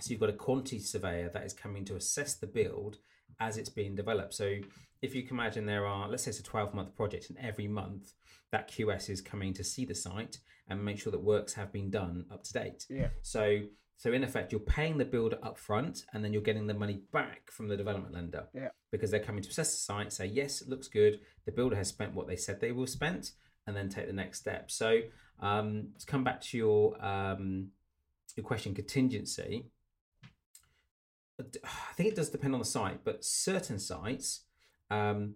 [0.00, 2.98] So you've got a quantity surveyor that is coming to assess the build
[3.40, 4.34] as it's being developed.
[4.34, 4.56] So
[5.02, 7.68] if you can imagine there are, let's say it's a 12 month project, and every
[7.68, 8.12] month
[8.52, 11.90] that QS is coming to see the site and make sure that works have been
[11.90, 12.86] done up to date.
[12.88, 13.08] Yeah.
[13.22, 13.60] So
[13.96, 17.02] so in effect, you're paying the builder up front and then you're getting the money
[17.12, 18.48] back from the development lender.
[18.52, 18.68] Yeah.
[18.90, 21.20] Because they're coming to assess the site, say, yes, it looks good.
[21.46, 23.30] The builder has spent what they said they will spend,
[23.66, 24.70] and then take the next step.
[24.70, 25.00] So
[25.40, 27.68] um, to come back to your um,
[28.36, 29.66] your question, contingency.
[31.64, 34.44] I think it does depend on the site, but certain sites,
[34.90, 35.34] um,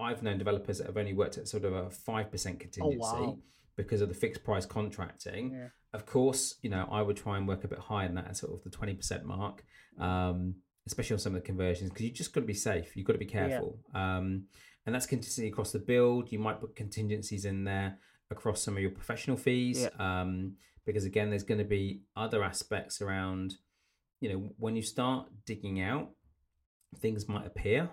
[0.00, 3.38] I've known developers that have only worked at sort of a five percent contingency wow.
[3.76, 5.52] because of the fixed price contracting.
[5.52, 5.68] Yeah.
[5.92, 8.52] Of course, you know I would try and work a bit higher than that, sort
[8.52, 9.64] of the twenty percent mark,
[9.98, 12.96] um, especially on some of the conversions, because you just got to be safe.
[12.96, 14.44] You've got to be careful, um,
[14.84, 16.32] and that's contingency across the build.
[16.32, 17.98] You might put contingencies in there
[18.30, 23.00] across some of your professional fees, um, because again, there's going to be other aspects
[23.00, 23.54] around.
[24.20, 26.10] You know, when you start digging out,
[27.00, 27.88] things might appear,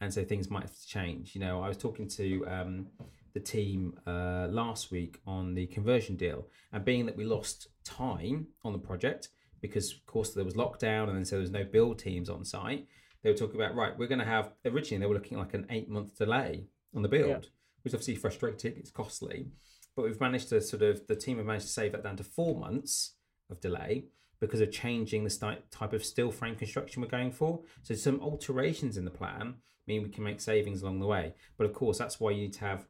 [0.00, 1.34] and so things might have to change.
[1.34, 2.86] You know, I was talking to um,
[3.34, 8.46] the team uh, last week on the conversion deal, and being that we lost time
[8.64, 9.28] on the project
[9.60, 12.44] because, of course, there was lockdown, and then so there was no build teams on
[12.44, 12.86] site.
[13.22, 15.54] They were talking about right, we're going to have originally they were looking at like
[15.54, 17.36] an eight month delay on the build, Yeah.
[17.82, 18.74] which is obviously frustrating.
[18.76, 19.48] It's costly,
[19.94, 22.24] but we've managed to sort of the team have managed to save that down to
[22.24, 23.14] four months
[23.50, 24.04] of delay
[24.40, 27.60] because of changing the type of steel frame construction we're going for.
[27.82, 29.54] So some alterations in the plan
[29.86, 31.34] mean we can make savings along the way.
[31.56, 32.86] But of course, that's why you need to have.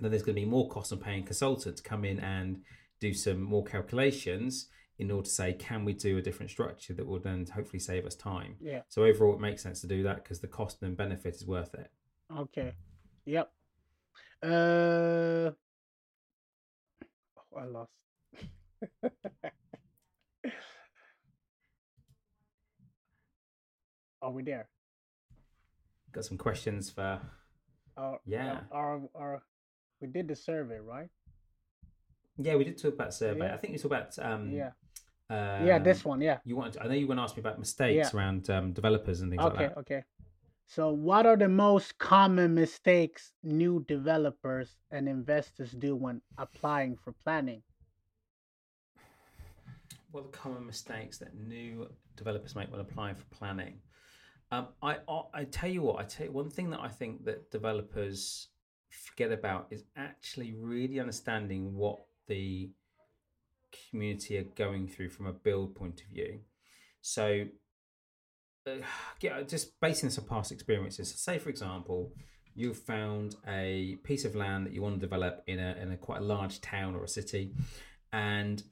[0.00, 2.62] Then there's going to be more cost on paying consultants to come in and
[3.00, 7.06] do some more calculations in order to say, can we do a different structure that
[7.06, 8.56] will then hopefully save us time.
[8.60, 8.82] Yeah.
[8.88, 11.74] So overall, it makes sense to do that because the cost and benefit is worth
[11.74, 11.90] it.
[12.36, 12.72] Okay.
[13.24, 13.50] Yep.
[14.42, 15.50] Uh.
[17.36, 17.92] Oh, I lost.
[24.20, 24.68] Are we there?
[26.12, 27.20] Got some questions for.
[27.96, 28.60] Our, Yeah.
[28.72, 29.42] Our, our,
[30.00, 31.08] we did the survey, right?
[32.36, 33.46] Yeah, we did talk about survey.
[33.46, 33.54] Yeah.
[33.54, 34.18] I think we talked about.
[34.18, 34.70] Um, yeah.
[35.30, 36.20] yeah, this um, one.
[36.20, 36.38] Yeah.
[36.44, 36.80] You wanted.
[36.80, 38.18] I know you want to ask me about mistakes Yeah.
[38.18, 39.56] around um, developers and things Okay.
[39.56, 39.78] like that.
[39.80, 39.94] Okay.
[39.96, 40.04] Okay.
[40.70, 47.12] So, what are the most common mistakes new developers and investors do when applying for
[47.24, 47.62] planning?
[50.10, 53.80] What are the common mistakes that new developers make when applying for planning?
[54.50, 54.96] Um, I,
[55.34, 58.48] I tell you what, I tell you one thing that I think that developers
[58.90, 62.70] forget about is actually really understanding what the
[63.90, 66.40] community are going through from a build point of view.
[67.02, 67.44] So,
[68.66, 68.76] uh,
[69.20, 71.14] yeah, just basing this on past experiences.
[71.14, 72.12] Say, for example,
[72.54, 75.96] you've found a piece of land that you want to develop in a in a
[75.96, 77.52] quite a large town or a city,
[78.12, 78.62] and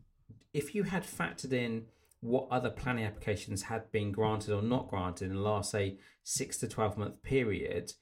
[0.52, 1.84] if you had factored in
[2.20, 6.58] what other planning applications had been granted or not granted in the last say six
[6.58, 7.92] to 12 month period.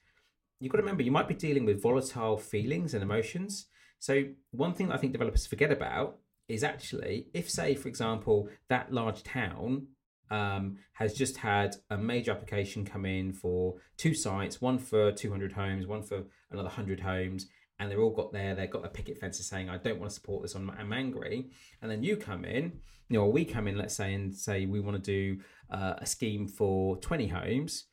[0.59, 3.67] You've got to remember you might be dealing with volatile feelings and emotions.
[3.99, 8.91] So one thing i think developers forget about is actually if say for example that
[8.91, 9.87] large town
[10.31, 15.53] um, has just had a major application come in for two sites one for 200
[15.53, 17.47] homes one for another 100 homes
[17.79, 20.15] and they're all got there they've got their picket fences saying i don't want to
[20.15, 21.49] support this on i'm angry
[21.81, 24.65] and then you come in you know, or we come in, let's say, and say
[24.65, 27.85] we want to do uh, a scheme for 20 homes,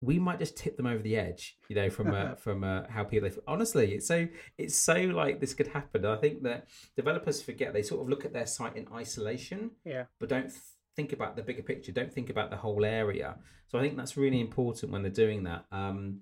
[0.00, 3.04] we might just tip them over the edge, you know, from uh, from uh, how
[3.04, 3.28] people.
[3.28, 6.06] They, honestly, it's so it's so like this could happen.
[6.06, 10.04] I think that developers forget they sort of look at their site in isolation, Yeah.
[10.18, 10.62] but don't th-
[10.96, 11.92] think about the bigger picture.
[11.92, 13.36] Don't think about the whole area.
[13.68, 15.66] So I think that's really important when they're doing that.
[15.70, 16.20] Um,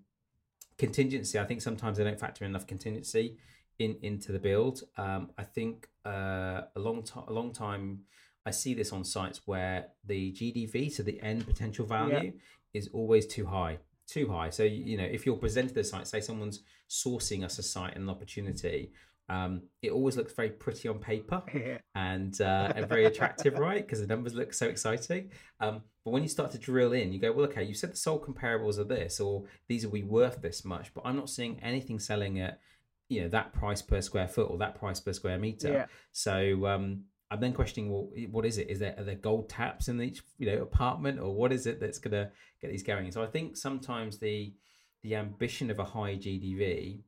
[0.79, 3.37] contingency, I think sometimes they don't factor enough contingency
[3.79, 4.83] in into the build.
[4.97, 8.01] Um, I think uh, a long time, a long time,
[8.47, 12.33] I see this on sites where the GDV, so the end potential value,
[12.73, 14.51] is always too high, too high.
[14.51, 18.05] So you know, if you're presented the site, say someone's sourcing us a site and
[18.05, 18.93] an opportunity.
[19.29, 21.79] Um, it always looks very pretty on paper Yeah.
[21.95, 23.85] and uh, and very attractive, right?
[23.85, 25.31] Because the numbers look so exciting.
[25.61, 27.97] Um, but when you start to drill in, you go, well, okay, you said the
[27.97, 31.61] sole comparables are this, or these will be worth this much, but I'm not seeing
[31.62, 32.61] anything selling at
[33.09, 35.73] you know that price per square foot or that price per square meter.
[35.73, 35.87] Yeah.
[36.12, 38.71] So um, I'm then questioning, well, what is it?
[38.71, 41.81] Is there are there gold taps in each you know apartment, or what is it
[41.81, 43.11] that's going to get these going?
[43.12, 44.55] So I think sometimes the
[45.03, 47.01] the ambition of a high GDV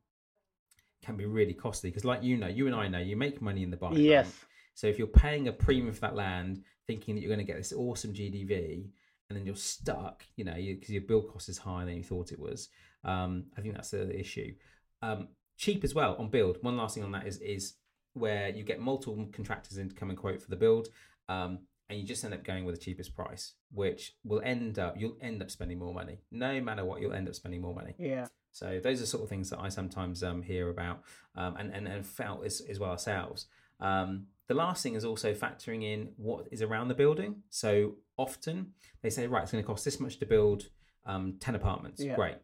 [1.04, 3.62] can be really costly because, like you know, you and I know, you make money
[3.62, 3.96] in the buying.
[3.96, 4.32] Yes.
[4.74, 7.58] So if you're paying a premium for that land, thinking that you're going to get
[7.58, 8.86] this awesome GDV,
[9.28, 12.32] and then you're stuck, you know, because your build cost is higher than you thought
[12.32, 12.68] it was.
[13.04, 14.54] Um, I think that's the, the issue.
[15.02, 16.58] Um, cheap as well on build.
[16.62, 17.74] One last thing on that is is
[18.14, 20.88] where you get multiple contractors in to come and quote for the build.
[21.28, 24.96] Um, and you just end up going with the cheapest price, which will end up
[24.98, 26.18] you'll end up spending more money.
[26.30, 27.94] No matter what, you'll end up spending more money.
[27.98, 28.26] Yeah.
[28.52, 31.02] So those are sort of things that I sometimes um, hear about
[31.36, 33.46] um, and, and and felt as, as well ourselves.
[33.80, 37.42] Um, the last thing is also factoring in what is around the building.
[37.50, 40.64] So often they say, right, it's going to cost this much to build
[41.06, 42.02] um, ten apartments.
[42.02, 42.16] Yeah.
[42.16, 42.36] Great,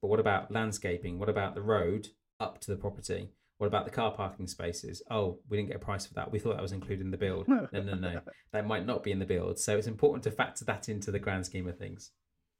[0.00, 1.18] but what about landscaping?
[1.18, 2.08] What about the road
[2.38, 3.30] up to the property?
[3.58, 5.02] What about the car parking spaces?
[5.10, 6.30] Oh, we didn't get a price for that.
[6.30, 7.48] We thought that was included in the build.
[7.48, 8.20] No, no, no.
[8.52, 9.58] That might not be in the build.
[9.58, 12.12] So it's important to factor that into the grand scheme of things.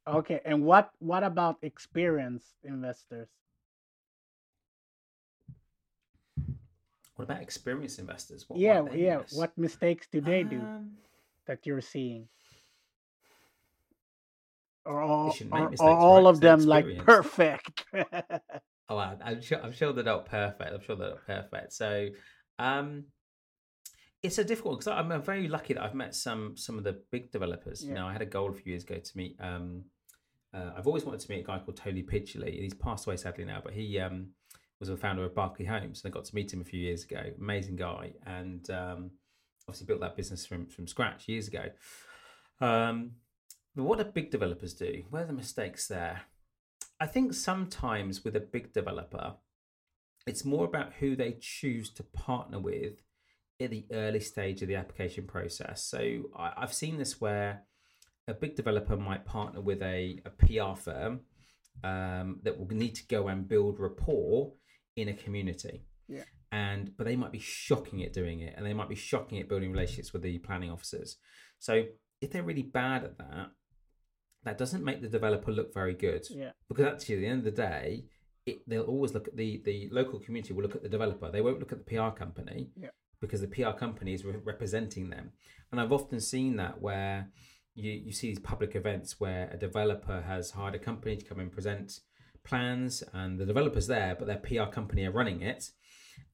[0.09, 0.41] Okay.
[0.45, 3.29] And what what about experienced investors?
[7.17, 8.45] What about experienced investors?
[8.49, 9.19] What yeah, they yeah.
[9.19, 9.33] miss?
[9.33, 10.93] What mistakes do they do Um,
[11.47, 12.29] that you're seeing?
[14.85, 16.27] Or all, or, or all right?
[16.27, 17.85] of them like perfect?
[18.91, 19.63] Oh, I'm sure.
[19.63, 20.73] I'm sure they're not perfect.
[20.73, 21.75] I'm sure they're not perfect.
[21.75, 22.09] So,
[22.59, 23.05] um,
[24.23, 27.31] it's a difficult because I'm very lucky that I've met some some of the big
[27.31, 27.85] developers.
[27.85, 29.37] You know, I had a goal a few years ago to meet.
[29.41, 29.85] Um,
[30.55, 32.61] uh, I've always wanted to meet a guy called Tony Pidgley.
[32.63, 34.29] He's passed away sadly now, but he um,
[34.81, 37.05] was the founder of Berkeley Homes, and I got to meet him a few years
[37.05, 37.23] ago.
[37.39, 39.11] Amazing guy, and um,
[39.69, 41.67] obviously built that business from from scratch years ago.
[42.61, 43.13] Um,
[43.77, 45.05] but what do big developers do?
[45.11, 46.23] Where are the mistakes there?
[47.01, 49.35] I think sometimes with a big developer,
[50.27, 53.03] it's more about who they choose to partner with
[53.61, 55.85] at the early stage of the application process.
[55.85, 57.65] So I, I've seen this where
[58.29, 61.21] a big developer might partner with a, a PR firm
[61.83, 64.53] um, that will need to go and build rapport
[64.97, 65.85] in a community.
[66.09, 66.25] Yeah.
[66.53, 69.49] And but they might be shocking at doing it, and they might be shocking at
[69.49, 71.17] building relationships with the planning officers.
[71.59, 71.85] So
[72.21, 73.51] if they're really bad at that,
[74.45, 76.51] that doesn't make the developer look very good yeah.
[76.69, 78.05] because actually at the end of the day
[78.47, 81.41] it, they'll always look at the the local community will look at the developer they
[81.41, 82.89] won't look at the pr company Yeah.
[83.21, 85.33] because the pr company is re- representing them
[85.71, 87.29] and i've often seen that where
[87.85, 91.39] you, you see these public events where a developer has hired a company to come
[91.45, 91.89] and present
[92.45, 95.63] plans and the developer's there but their pr company are running it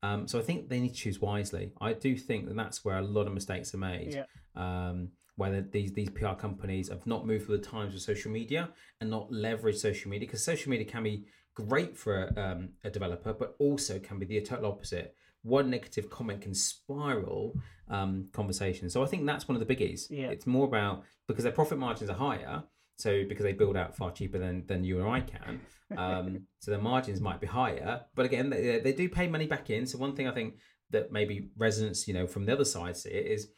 [0.03, 2.99] um, so i think they need to choose wisely i do think that that's where
[2.99, 4.27] a lot of mistakes are made Yeah.
[4.65, 4.99] um,
[5.37, 8.63] whether these these PR companies have not moved with the times with social media
[9.01, 13.33] and not leverage social media because social media can be great for um, a developer,
[13.33, 15.09] but also can be the total opposite.
[15.45, 17.55] One negative comment can spiral
[17.89, 18.91] um, conversation.
[18.91, 20.07] So I think that's one of the biggies.
[20.11, 20.27] Yeah.
[20.27, 22.65] It's more about because their profit margins are higher,
[22.99, 25.61] so because they build out far cheaper than than you and I can.
[25.97, 29.71] Um, so their margins might be higher, but again, they, they do pay money back
[29.71, 29.87] in.
[29.87, 30.55] So one thing I think
[30.91, 33.49] that maybe residents, you know, from the other side see it is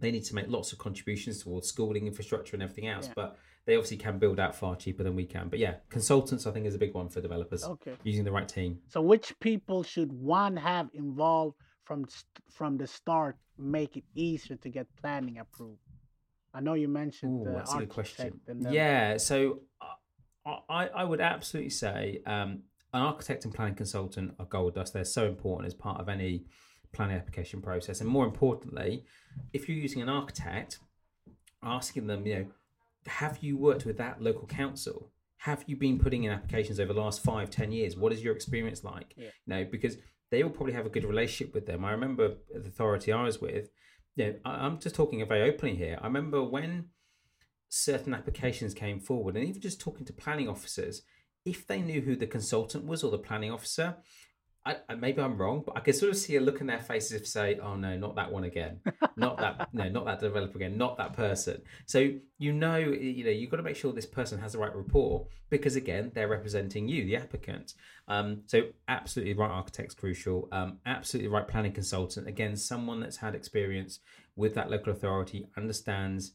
[0.00, 3.12] they need to make lots of contributions towards schooling infrastructure and everything else Yeah.
[3.16, 6.50] but they obviously can build out far cheaper than we can but yeah consultants i
[6.50, 7.94] think is a big one for developers Okay.
[8.02, 12.06] using the right team So which people should one have involved from
[12.50, 15.80] from the start make it easier to get planning approved?
[16.52, 19.60] I know you mentioned Ooh, the that's a good question yeah so
[20.46, 24.92] I, I i would absolutely say um an architect and planning consultant are gold dust
[24.92, 26.44] they're so important as part of any
[26.94, 28.00] planning application process.
[28.00, 29.04] And more importantly
[29.52, 30.78] if you're using an architect
[31.62, 32.46] asking them you know
[33.06, 35.10] have you worked with that local council?
[35.38, 37.96] Have you been putting in applications over the last five ten years?
[37.96, 39.12] What is your experience like?
[39.16, 39.24] Yeah.
[39.46, 39.96] you know because
[40.30, 41.84] they will probably have a good relationship with them.
[41.84, 43.68] I remember the authority i was with
[44.16, 45.98] you know, I- i'm just talking very openly here.
[46.00, 46.86] I remember when
[47.68, 51.02] certain applications came forward and even just talking to planning officers
[51.44, 53.96] if they knew who the consultant was or the planning officer
[54.66, 56.80] I, I, maybe I'm wrong, but I could sort of see a look in their
[56.80, 58.80] faces if say, "Oh no, not that one again,
[59.16, 63.30] not that, no, not that developer again, not that person." So you know, you know,
[63.30, 66.88] you've got to make sure this person has the right rapport because again, they're representing
[66.88, 67.74] you, the applicant.
[68.08, 70.48] Um, so absolutely right architect's crucial.
[70.50, 72.26] Um, absolutely right planning consultant.
[72.26, 74.00] Again, someone that's had experience
[74.34, 76.32] with that local authority, understands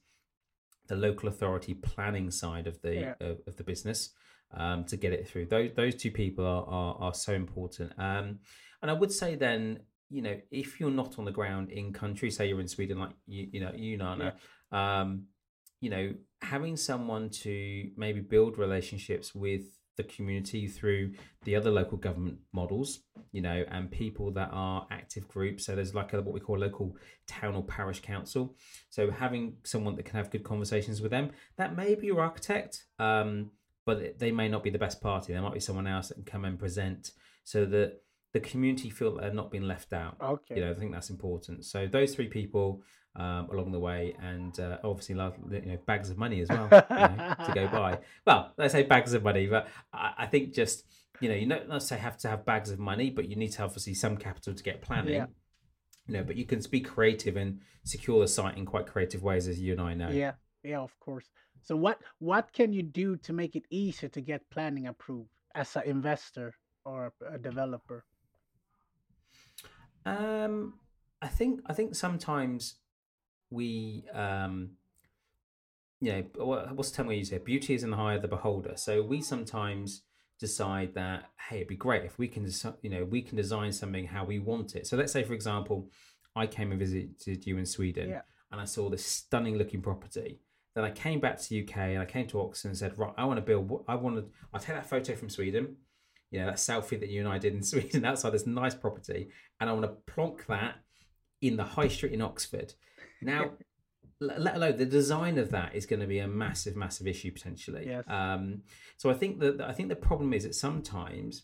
[0.88, 3.14] the local authority planning side of the Yeah.
[3.22, 4.12] of, of the business
[4.54, 5.48] um, to get it through.
[5.48, 7.92] Those those two people are are, are so important.
[7.98, 8.40] Um,
[8.82, 12.32] and I would say then, you know, if you're not on the ground in country,
[12.32, 14.36] say you're in Sweden, like you you know you Nana,
[14.72, 15.26] um,
[15.82, 19.64] you know, having someone to maybe build relationships with
[20.00, 21.12] the community through
[21.44, 23.02] the other local government models,
[23.34, 25.66] you know, and people that are active groups.
[25.66, 26.96] So there's like a, what we call a local
[27.28, 28.56] town or parish council.
[28.90, 32.86] So having someone that can have good conversations with them, that may be your architect,
[32.98, 33.52] um,
[33.86, 35.34] but they may not be the best party.
[35.34, 37.12] There might be someone else that can come and present
[37.44, 38.02] so that
[38.34, 40.18] the community feel that they're not being left out.
[40.22, 40.56] Okay.
[40.56, 41.66] You know, I think that's important.
[41.66, 42.84] So those three people
[43.16, 46.98] um, along the way, and uh, obviously, you know, bags of money as well you
[46.98, 48.00] know, to go by.
[48.28, 50.86] Well, let's say bags of money, but I, I think just
[51.20, 53.58] you know, you don't necessarily have to have bags of money, but you need to
[53.60, 55.16] have obviously some capital to get planning.
[55.16, 55.26] Yeah.
[56.08, 59.48] you know, but you can be creative and secure the site in quite creative ways,
[59.48, 60.10] as you and I know.
[60.10, 61.30] Yeah, yeah, of course.
[61.64, 65.76] So what what can you do to make it easier to get planning approved as
[65.76, 66.54] an investor
[66.86, 68.06] or a developer?
[70.06, 70.76] Um,
[71.22, 72.76] I think I think sometimes
[73.52, 74.72] we um
[76.02, 76.24] you know
[76.74, 79.02] what's the term we use here beauty is in the eye of the beholder so
[79.02, 80.04] we sometimes
[80.40, 82.50] decide that hey it'd be great if we can
[82.82, 85.90] you know we can design something how we want it so let's say for example
[86.36, 88.22] i came and visited you in sweden yeah.
[88.52, 90.40] and i saw this stunning looking property
[90.76, 93.26] then i came back to uk and i came to oxford and said right i
[93.26, 95.76] want to build i want to i'll take that photo from sweden
[96.32, 99.30] you know that selfie that you and i did in sweden outside this nice property
[99.60, 100.76] and i want to plonk that
[101.42, 102.74] in the high street in oxford
[103.22, 103.52] now
[104.22, 107.86] let alone the design of that is going to be a massive, massive issue potentially.
[107.88, 108.04] Yes.
[108.08, 108.64] Um,
[108.98, 111.44] so I think that I think the problem is that sometimes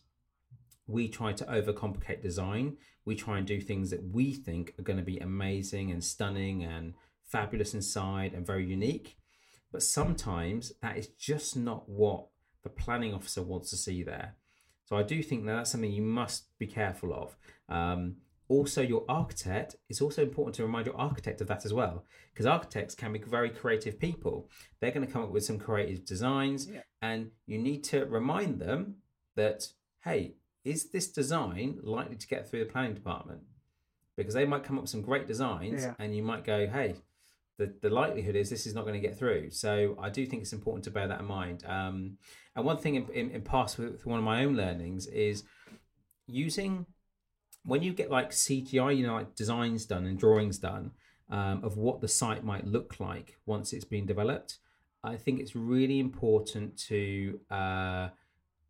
[0.88, 2.78] we try to overcomplicate design.
[3.05, 6.63] We try and do things that we think are going to be amazing and stunning
[6.63, 6.93] and
[7.26, 9.17] fabulous inside and very unique.
[9.71, 12.28] But sometimes that is just not what
[12.63, 14.36] the planning officer wants to see there.
[14.86, 17.38] So I do think that that's something you must be careful of.
[17.67, 18.17] Um,
[18.47, 22.45] also your architect it's also important to remind your architect of that as well because
[22.45, 24.49] architects can be very creative people
[24.80, 26.82] they're going to come up with some creative designs yeah.
[27.01, 28.95] and you need to remind them
[29.36, 29.67] that
[30.03, 33.41] hey is this design likely to get through the planning department
[34.15, 35.93] because they might come up with some great designs yeah.
[35.97, 36.95] and you might go hey
[37.58, 40.41] the, the likelihood is this is not going to get through so i do think
[40.41, 42.18] it's important to bear that in mind um,
[42.56, 45.43] and one thing in, in, in past with one of my own learnings is
[46.28, 46.86] using
[47.66, 50.91] when you get like CGI, you know, like designs done and drawings done
[51.30, 54.60] um, of what the site might look like once it's been developed,
[55.03, 58.10] I think it's really important to uh,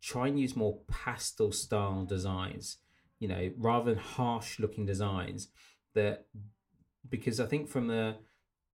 [0.02, 2.78] try and use more pastel style designs,
[3.18, 5.48] you know, rather than harsh looking designs.
[5.94, 6.26] That
[7.08, 8.16] because I think from the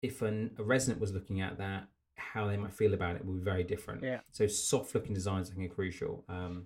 [0.02, 3.34] if an, a resident was looking at that, how they might feel about it will
[3.36, 4.04] be very different.
[4.04, 4.20] Yeah.
[4.32, 6.24] So soft looking designs I think are crucial.
[6.30, 6.66] Um,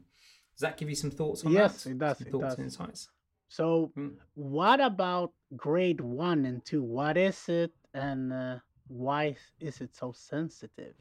[0.53, 1.91] does that give you some thoughts on yes, that?
[1.91, 2.17] it does.
[2.17, 2.55] Some it thoughts does.
[2.55, 3.09] and insights.
[3.47, 4.15] So, Mm.
[4.33, 6.81] what about grade one and two?
[6.81, 10.95] What is it, and uh, why is it so sensitive?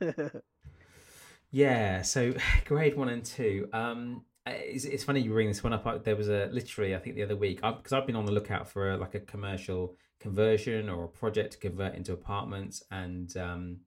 [1.50, 2.34] Yeah, so
[2.64, 3.68] grade one and two.
[3.72, 5.86] Um, it's, it's funny you bring this one up.
[5.86, 8.32] I, there was a literally, I think the other week, because I've been on the
[8.32, 13.36] lookout for a, like a commercial conversion or a project to convert into apartments, and
[13.36, 13.78] um,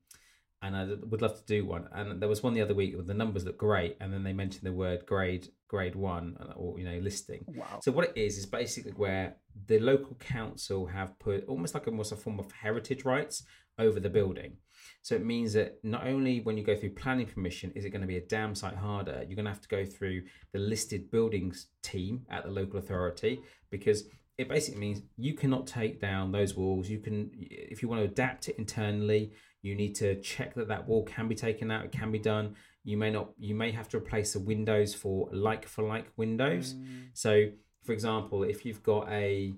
[0.61, 1.87] and I would love to do one.
[1.93, 4.33] And there was one the other week where the numbers look great, and then they
[4.33, 7.45] mentioned the word grade grade one uh, or you know listing.
[7.47, 7.79] wow.
[7.81, 9.35] So what it is is basically where
[9.67, 13.43] the local council have put almost like almost a form of heritage rights
[13.77, 14.57] over the building.
[15.01, 18.01] So it means that not only when you go through planning permission is it going
[18.01, 21.09] to be a damn sight harder, you're going to have to go through the listed
[21.09, 23.39] buildings team at the local authority
[23.69, 24.03] because
[24.37, 26.89] it basically means you cannot take down those walls.
[26.89, 30.87] You can, if you want to adapt it internally, you need to check that that
[30.87, 31.83] wall can be taken out.
[31.83, 32.55] It can be done.
[32.85, 33.31] You may not.
[33.37, 36.75] You may have to replace the windows for like for like windows.
[36.75, 37.49] Mm, So,
[37.83, 39.53] for example, if you've got a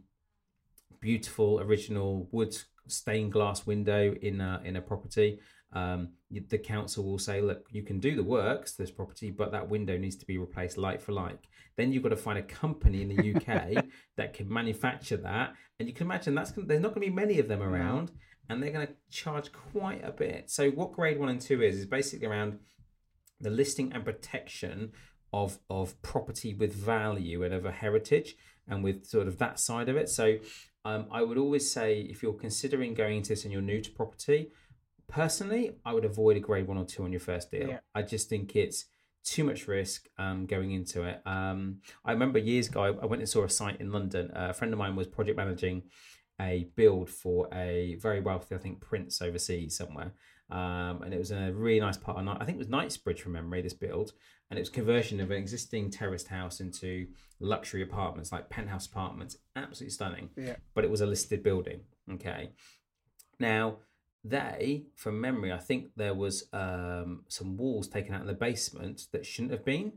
[1.00, 2.56] beautiful original wood
[2.88, 5.40] stained glass window in a in a property,
[5.74, 9.52] um, the council will say, look, you can do the works to this property, but
[9.52, 11.48] that window needs to be replaced like for like.
[11.78, 13.86] Then you've got to find a company in the UK
[14.18, 17.16] that can manufacture that, and you can imagine that's gonna- there's not going to be
[17.16, 18.12] many of them around,
[18.50, 20.50] and they're going to charge quite a bit.
[20.50, 22.60] So what grade one and two is is basically around
[23.40, 24.92] the listing and protection
[25.34, 28.36] of of property with value and of a heritage
[28.68, 30.10] and with sort of that side of it.
[30.10, 30.38] So
[30.86, 33.92] um, I would always say if you're considering going into this and you're new to
[33.92, 34.52] property,
[35.08, 37.68] personally, I would avoid a grade one or two on your first deal.
[37.70, 37.80] Yeah.
[37.94, 38.86] I just think it's
[39.24, 41.22] too much risk um, going into it.
[41.26, 44.32] Um, I remember years ago, I went and saw a site in London.
[44.32, 45.84] Uh, a friend of mine was project managing
[46.42, 50.12] a build for a very wealthy, I think, prince overseas somewhere.
[50.50, 53.22] Um, and it was a really nice part of Knight- I think it was Knightsbridge
[53.22, 53.62] from memory.
[53.62, 54.12] This build,
[54.50, 57.08] and it was conversion of an existing terraced house into
[57.40, 59.38] luxury apartments, like penthouse apartments.
[59.56, 60.30] Absolutely stunning.
[60.36, 60.58] Yeah.
[60.74, 61.82] But it was a listed building.
[62.12, 62.52] Okay.
[63.40, 63.78] Now
[64.24, 69.08] they, from memory, I think there was um, some walls taken out in the basement
[69.14, 69.94] that shouldn't have been.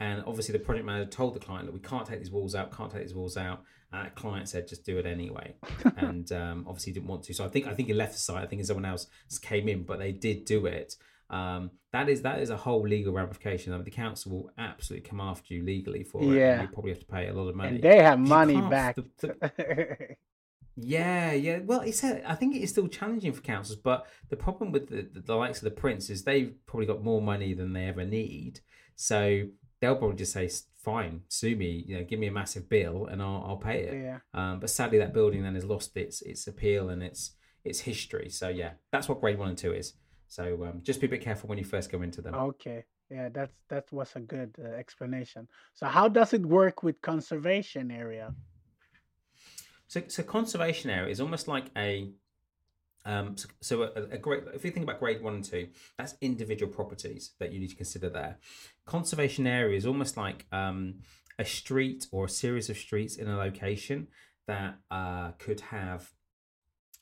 [0.00, 2.76] And obviously, the project manager told the client that we can't take these walls out,
[2.76, 3.62] can't take these walls out.
[3.92, 5.54] And that client said, just do it anyway.
[5.96, 7.34] and um, obviously, didn't want to.
[7.34, 8.42] So I think I think he left the site.
[8.42, 9.06] I think someone else
[9.42, 10.96] came in, but they did do it.
[11.30, 13.72] Um, that is that is a whole legal ramification.
[13.72, 16.36] I mean, the council will absolutely come after you legally for it.
[16.38, 16.62] Yeah.
[16.62, 17.76] You probably have to pay a lot of money.
[17.76, 18.96] and they have money back.
[18.96, 19.08] the-
[19.56, 20.16] the-
[20.76, 21.60] Yeah, yeah.
[21.64, 24.88] Well, it's a, I think it is still challenging for councils, but the problem with
[24.88, 27.86] the, the, the likes of the Prince is they've probably got more money than they
[27.86, 28.60] ever need.
[28.96, 29.44] So
[29.84, 30.48] they'll probably just say,
[30.82, 33.94] fine, sue me, you know, give me a massive bill and I'll, I'll pay it.
[34.02, 34.18] Yeah.
[34.32, 37.32] Um, but sadly, that building then has lost its its appeal and its
[37.64, 38.28] its history.
[38.30, 39.94] So yeah, that's what grade one and two is.
[40.28, 42.34] So um, just be a bit careful when you first go into them.
[42.34, 42.84] Okay.
[43.10, 45.46] Yeah, that's that was a good uh, explanation.
[45.74, 48.34] So how does it work with conservation area?
[49.86, 52.10] So, so conservation area is almost like a
[53.04, 56.72] um, so, a, a great if you think about grade one and two, that's individual
[56.72, 58.38] properties that you need to consider there.
[58.86, 61.00] Conservation area is almost like um,
[61.38, 64.08] a street or a series of streets in a location
[64.46, 66.10] that uh, could have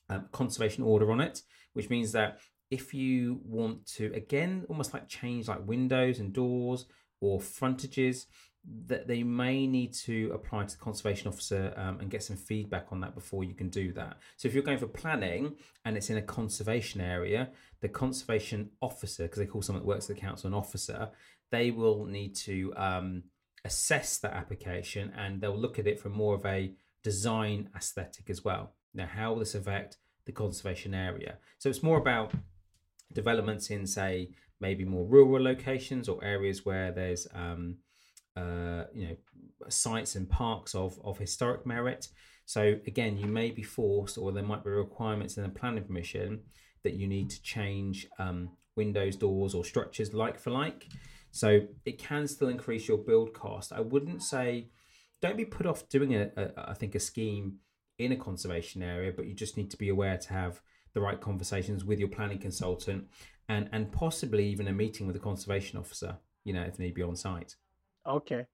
[0.09, 1.41] um, conservation order on it,
[1.73, 2.39] which means that
[2.69, 6.85] if you want to again almost like change like windows and doors
[7.21, 8.25] or frontages
[8.87, 12.87] that they may need to apply to the conservation officer um, and get some feedback
[12.91, 14.17] on that before you can do that.
[14.37, 17.49] So if you're going for planning and it's in a conservation area,
[17.81, 21.09] the conservation officer, because they call someone that works at the council an officer,
[21.51, 23.23] they will need to um,
[23.65, 28.45] assess that application and they'll look at it from more of a design aesthetic as
[28.45, 28.73] well.
[28.93, 31.37] Now, how will this affect the conservation area?
[31.57, 32.31] So it's more about
[33.11, 34.29] developments in, say,
[34.61, 37.77] maybe more rural locations or areas where there's um,
[38.35, 39.15] uh, you know
[39.69, 42.07] sites and parks of of historic merit.
[42.45, 46.41] So again, you may be forced, or there might be requirements in the planning permission
[46.83, 50.87] that you need to change um, windows, doors, or structures like for like.
[51.31, 53.71] So it can still increase your build cost.
[53.73, 54.69] I wouldn't say
[55.21, 57.59] don't be put off doing a, a I think a scheme
[57.97, 60.61] in a conservation area, but you just need to be aware to have
[60.93, 63.07] the right conversations with your planning consultant
[63.49, 66.17] and and possibly even a meeting with a conservation officer.
[66.43, 67.55] You know, if need be on site.
[68.05, 68.45] Okay.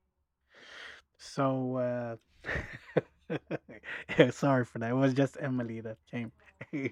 [1.18, 2.16] So uh
[4.18, 4.92] yeah, sorry for that.
[4.92, 6.32] It was just Emily that came.
[6.74, 6.90] E-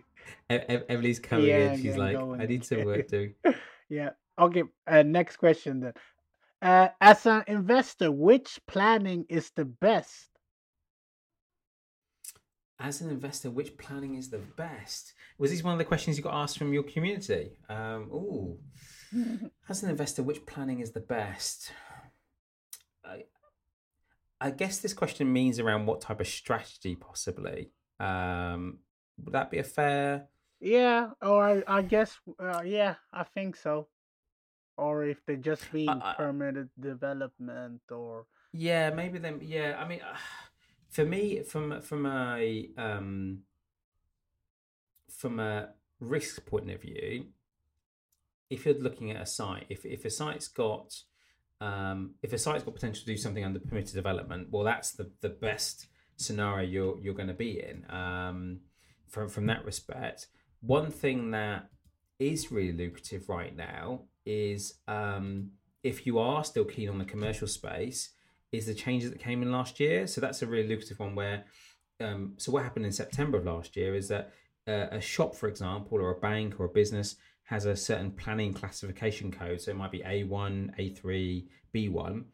[0.49, 1.81] E- Emily's coming Yeah, in.
[1.81, 3.33] She's like, I need some work too.
[3.89, 4.11] yeah.
[4.37, 4.63] Okay.
[4.85, 5.93] Uh, next question then.
[6.61, 10.29] Uh, as an investor, which planning is the best?
[12.79, 15.13] As an investor, which planning is the best?
[15.37, 17.57] Was this one of the questions you got asked from your community?
[17.69, 18.59] Um, ooh.
[19.69, 21.71] As an investor, which planning is the best?
[24.39, 27.71] I, guess this question means around what type of strategy, possibly.
[27.99, 28.79] Um,
[29.23, 30.27] would that be a fair?
[30.59, 33.87] Yeah, or I, I guess, uh, yeah, I think so.
[34.77, 39.39] Or if they just be I- permitted development, or Yeah, maybe then.
[39.41, 40.01] Yeah, I mean,
[40.89, 43.39] for me, from from a um,
[45.09, 45.69] from a
[45.99, 47.25] risk point of view,
[48.49, 50.93] if you're looking at a site, if if a site's got
[51.59, 55.11] um, if a site's got potential to do something under permitted development, well, that's the
[55.21, 57.85] the best scenario you're you're going to be in.
[57.89, 58.59] Um,
[59.07, 60.27] from from that respect,
[60.61, 61.69] one thing that
[62.19, 65.51] is really lucrative right now is um,
[65.83, 68.09] if you are still keen on the commercial space,
[68.51, 70.07] is the changes that came in last year.
[70.07, 71.15] So that's a really lucrative one.
[71.15, 71.45] Where
[71.99, 74.31] um, so what happened in September of last year is that
[74.67, 77.15] uh, a shop, for example, or a bank or a business
[77.47, 79.61] has a certain planning classification code.
[79.61, 82.25] So it might be A1, A3, B1.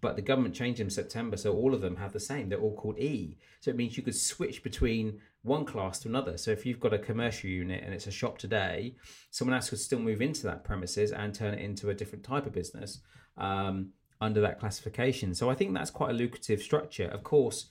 [0.00, 2.48] But the government changed in September, so all of them have the same.
[2.48, 3.36] They're all called E.
[3.60, 6.38] So it means you could switch between one class to another.
[6.38, 8.96] So if you've got a commercial unit and it's a shop today,
[9.30, 12.46] someone else could still move into that premises and turn it into a different type
[12.46, 13.00] of business
[13.36, 13.90] um,
[14.22, 15.34] under that classification.
[15.34, 17.08] So I think that's quite a lucrative structure.
[17.08, 17.66] Of course,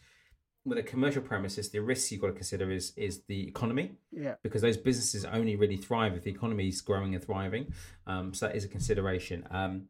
[0.65, 4.35] with a commercial premises, the risks you've got to consider is is the economy yeah,
[4.43, 7.73] because those businesses only really thrive if the economy is growing and thriving.
[8.05, 9.47] Um, so that is a consideration.
[9.49, 9.87] Um,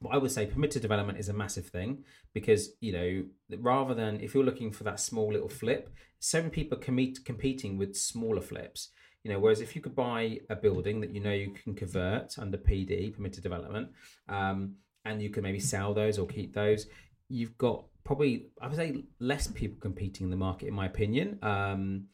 [0.00, 2.04] but I would say permitted development is a massive thing
[2.34, 6.50] because you know rather than if you're looking for that small little flip, so many
[6.50, 8.90] people commit, competing with smaller flips.
[9.22, 12.38] You know, whereas if you could buy a building that you know you can convert
[12.38, 13.88] under PD permitted development,
[14.28, 16.86] um, and you can maybe sell those or keep those,
[17.28, 21.38] you've got probably I would say less people competing in the market, in my opinion.
[21.42, 22.06] Um,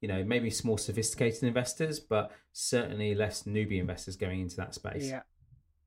[0.00, 4.74] you know, maybe some more sophisticated investors, but certainly less newbie investors going into that
[4.74, 5.08] space.
[5.08, 5.22] yeah,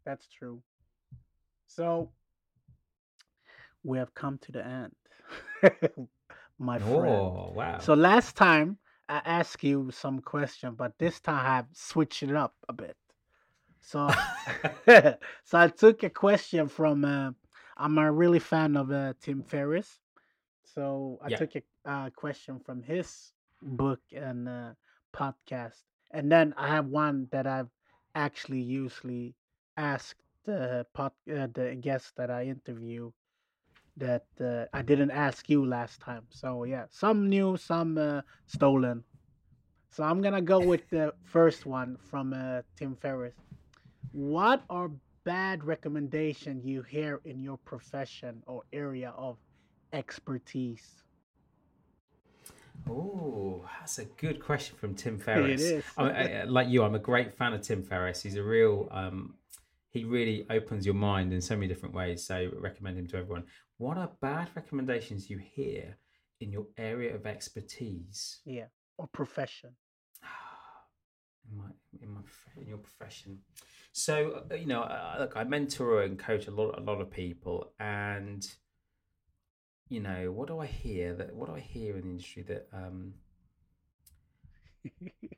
[0.06, 0.62] that's true.
[1.68, 2.10] So
[3.84, 4.96] we have come to the end,
[6.60, 6.96] my friend.
[6.96, 7.80] Oh wow!
[7.80, 8.78] So last time
[9.10, 12.96] I asked you some question, but this time I have switched it up a bit.
[13.82, 14.10] So,
[14.88, 17.06] so I took a question from.
[17.06, 17.32] Uh,
[17.78, 20.00] I'm a really fan of uh, Tim Ferriss,
[20.64, 21.38] so I Yeah.
[21.38, 24.74] took a uh, question from his book and uh,
[25.16, 27.70] podcast, and then I have one that I've
[28.16, 29.36] actually usually
[29.78, 33.12] asked the pod, uh, the guest that I interview
[33.98, 36.28] that uh, I didn't ask you last time.
[36.30, 39.04] So yeah, some new, some uh, stolen.
[39.92, 43.36] So I'm gonna go with the first one from uh, Tim Ferriss.
[44.12, 44.92] What are
[45.28, 49.38] bad recommendation you hear in your profession or area of
[49.92, 51.04] expertise?
[52.90, 55.62] Oh, that's a good question from Tim Ferriss.
[55.62, 55.84] It is.
[55.98, 58.24] I, I, like you, I'm a great fan of Tim Ferriss.
[58.24, 58.88] He's a real.
[58.90, 59.34] Um,
[59.90, 62.26] he really opens your mind in so many different ways.
[62.26, 63.44] So recommend him to everyone.
[63.80, 65.98] What are bad recommendations you hear
[66.40, 68.40] in your area of expertise?
[68.46, 68.68] Yeah,
[68.98, 69.72] or profession.
[71.50, 71.70] In my
[72.02, 72.22] in my
[72.62, 73.40] in your profession.
[73.92, 77.10] So uh, you know, uh, look, I mentor and coach a lot a lot of
[77.10, 78.46] people, and
[79.90, 82.68] you know, what do I hear that what do I hear in the industry that
[82.74, 83.14] um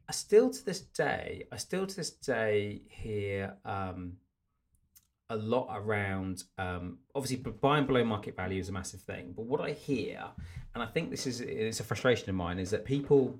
[0.08, 4.18] I still to this day, I still to this day hear um
[5.32, 9.62] a lot around um obviously buying below market value is a massive thing, but what
[9.62, 10.24] I hear,
[10.74, 13.40] and I think this is it's a frustration of mine, is that people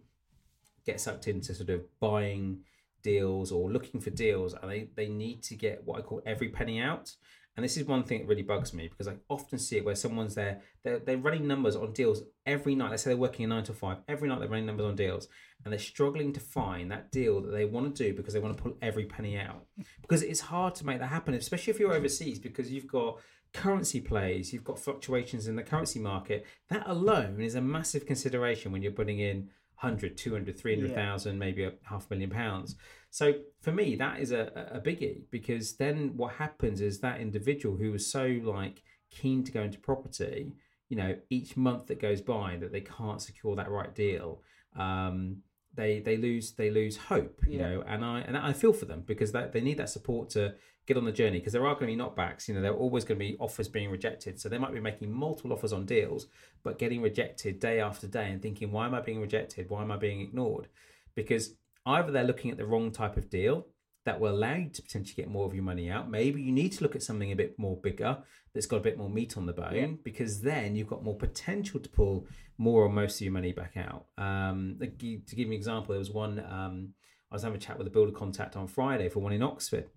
[0.86, 2.60] get sucked into sort of buying
[3.02, 6.50] deals or looking for deals and they, they need to get what I call every
[6.50, 7.16] penny out.
[7.56, 9.96] And this is one thing that really bugs me because I often see it where
[9.96, 12.92] someone's there, they're, they're running numbers on deals every night.
[12.92, 13.98] Let's say they're working a nine to five.
[14.08, 15.28] Every night they're running numbers on deals
[15.64, 18.56] and they're struggling to find that deal that they want to do because they want
[18.56, 19.66] to pull every penny out.
[20.02, 23.20] Because it's hard to make that happen, especially if you're overseas because you've got
[23.54, 26.46] currency plays, you've got fluctuations in the currency market.
[26.70, 29.50] That alone is a massive consideration when you're putting in
[29.82, 31.40] 100, 200, 300,000, yeah.
[31.40, 32.76] maybe a half million pounds.
[33.10, 37.78] So for me, that is a, a biggie because then what happens is that individual
[37.78, 40.56] who was so like keen to go into property,
[40.90, 44.42] you know, each month that goes by that they can't secure that right deal,
[44.76, 45.38] um,
[45.76, 47.70] they they lose they lose hope, you yeah.
[47.70, 50.56] know, and I and I feel for them because that they need that support to
[50.90, 52.48] get on the journey because there are going to be knockbacks.
[52.48, 54.40] You know, there are always going to be offers being rejected.
[54.40, 56.26] So they might be making multiple offers on deals,
[56.64, 59.70] but getting rejected day after day and thinking, why am I being rejected?
[59.70, 60.68] Why am I being ignored?
[61.16, 61.54] Because
[61.86, 63.68] either they're looking at the wrong type of deal
[64.06, 66.10] that will allow you to potentially get more of your money out.
[66.10, 68.18] Maybe you need to look at something a bit more bigger
[68.54, 69.88] that's got a bit more meat on the bone yeah.
[70.04, 72.26] because then you've got more potential to pull
[72.58, 74.06] more or most of your money back out.
[74.18, 76.94] Um, to give you an example, there was one um,
[77.32, 79.88] I was having a chat with a builder contact on Friday for one in Oxford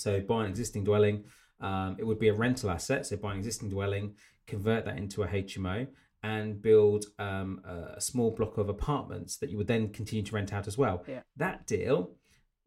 [0.00, 1.24] so buy an existing dwelling.
[1.60, 3.06] Um, it would be a rental asset.
[3.06, 4.14] So buy an existing dwelling,
[4.46, 5.88] convert that into a HMO,
[6.22, 10.52] and build um, a small block of apartments that you would then continue to rent
[10.52, 11.04] out as well.
[11.06, 11.20] Yeah.
[11.36, 12.12] That deal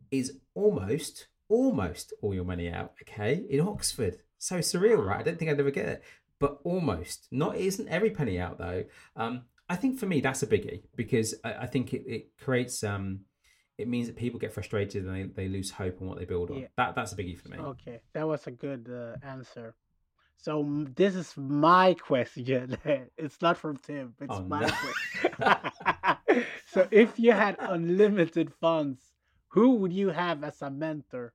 [0.09, 2.93] is almost, almost all your money out.
[3.01, 4.17] Okay, in Oxford.
[4.38, 5.19] So surreal, right?
[5.19, 6.03] I don't think I'd ever get it,
[6.39, 7.27] but almost.
[7.32, 8.86] Not isn't every penny out though.
[9.15, 12.84] Um, I think for me that's a biggie because I, I think it, it creates
[12.84, 13.21] um,
[13.82, 16.51] it means that people get frustrated and they, they lose hope on what they build
[16.51, 16.59] on.
[16.59, 16.67] Yeah.
[16.77, 17.57] That that's a biggie for me.
[17.57, 19.75] Okay, that was a good uh, answer.
[20.38, 22.77] So this is my question.
[23.17, 24.15] it's not from Tim.
[24.19, 24.69] It's oh, my no.
[24.69, 26.45] question.
[26.67, 29.01] so if you had unlimited funds,
[29.49, 31.34] who would you have as a mentor?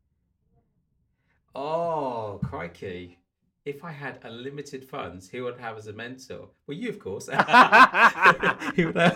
[1.55, 3.18] Oh, crikey
[3.67, 6.49] if I had unlimited funds, who would have as a mentor?
[6.67, 7.27] Well, you, of course.
[7.27, 9.09] who, would I,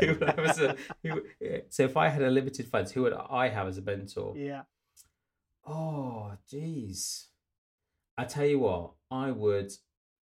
[0.00, 1.22] who would have as a, who,
[1.68, 4.34] so if I had unlimited funds, who would I have as a mentor?
[4.34, 4.62] Yeah.
[5.66, 7.26] Oh, jeez.
[8.16, 9.72] I tell you what, I would,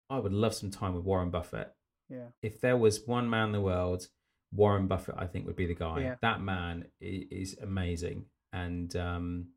[0.08, 1.70] I would love some time with Warren Buffett.
[2.08, 2.28] Yeah.
[2.42, 4.08] If there was one man in the world,
[4.52, 6.00] Warren Buffett, I think would be the guy.
[6.00, 6.14] Yeah.
[6.22, 9.48] That man is, is amazing, and um,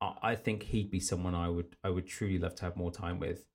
[0.00, 3.18] I think he'd be someone I would I would truly love to have more time
[3.18, 3.46] with.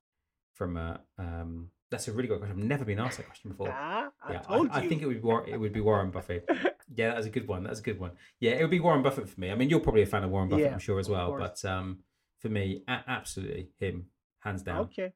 [0.54, 2.58] From a um, that's a really good question.
[2.58, 3.72] I've never been asked that question before.
[3.72, 6.48] Ah, I yeah, I, I, think it would be Warren, it would be Warren Buffett.
[6.94, 7.64] yeah, that's a good one.
[7.64, 8.12] That's a good one.
[8.38, 9.50] Yeah, it would be Warren Buffett for me.
[9.50, 11.36] I mean, you're probably a fan of Warren Buffett, yeah, I'm sure as well.
[11.36, 12.00] But um,
[12.38, 14.06] for me, a- absolutely him,
[14.40, 14.80] hands down.
[14.80, 15.12] Okay.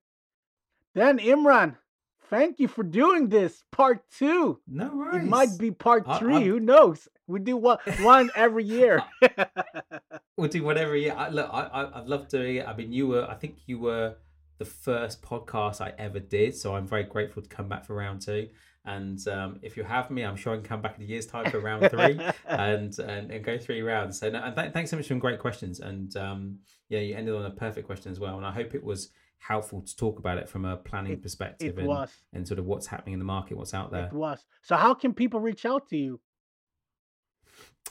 [0.95, 1.77] Then Imran,
[2.31, 4.61] thank you for doing this part two.
[4.67, 5.25] No worries.
[5.25, 6.37] It might be part three.
[6.37, 7.09] I, Who knows?
[7.27, 9.03] We do one one every year.
[10.37, 11.15] we'll do one every year.
[11.17, 12.67] I, look, I, I I've loved doing it.
[12.67, 13.27] I mean, you were.
[13.29, 14.17] I think you were
[14.59, 18.21] the first podcast I ever did, so I'm very grateful to come back for round
[18.21, 18.49] two.
[18.87, 21.27] And um, if you have me, I'm sure I can come back in a year's
[21.27, 24.21] time for round three and, and, and go three rounds.
[24.21, 25.81] So, no, and th- thanks so much for some great questions.
[25.81, 26.59] And um,
[26.91, 28.37] yeah, you ended on a perfect question as well.
[28.37, 29.09] And I hope it was
[29.39, 32.67] helpful to talk about it from a planning it, perspective it and, and sort of
[32.67, 34.07] what's happening in the market, what's out there.
[34.07, 34.45] It was.
[34.63, 36.21] So, how can people reach out to you?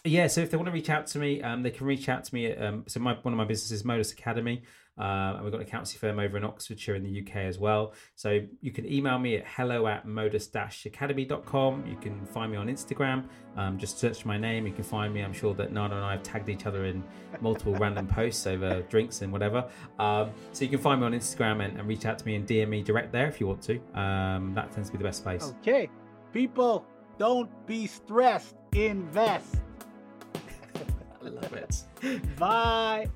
[0.06, 2.26] Yeah, so if they want to reach out to me, um, they can reach out
[2.26, 2.48] to me.
[2.48, 4.64] At, um, so my one of my businesses, Modus Academy,
[5.00, 7.94] uh, and we've got an accountancy firm over in Oxfordshire in the UK as well.
[8.16, 11.86] So you can email me at hello at modus-academy.com.
[11.88, 13.26] You can find me on Instagram.
[13.58, 14.68] Um, just search my name.
[14.68, 15.22] You can find me.
[15.22, 17.04] I'm sure that Nana and I have tagged each other in
[17.42, 19.68] multiple random posts over drinks and whatever.
[20.00, 22.48] Um, so you can find me on Instagram and, and, reach out to me and
[22.48, 23.80] DM me direct there if you want to.
[24.00, 25.54] Um, that tends to be the best place.
[25.60, 25.90] Okay.
[26.32, 26.86] People,
[27.18, 28.56] don't be stressed.
[28.74, 29.56] Invest.
[31.24, 31.84] I love it.
[32.38, 33.08] Bye.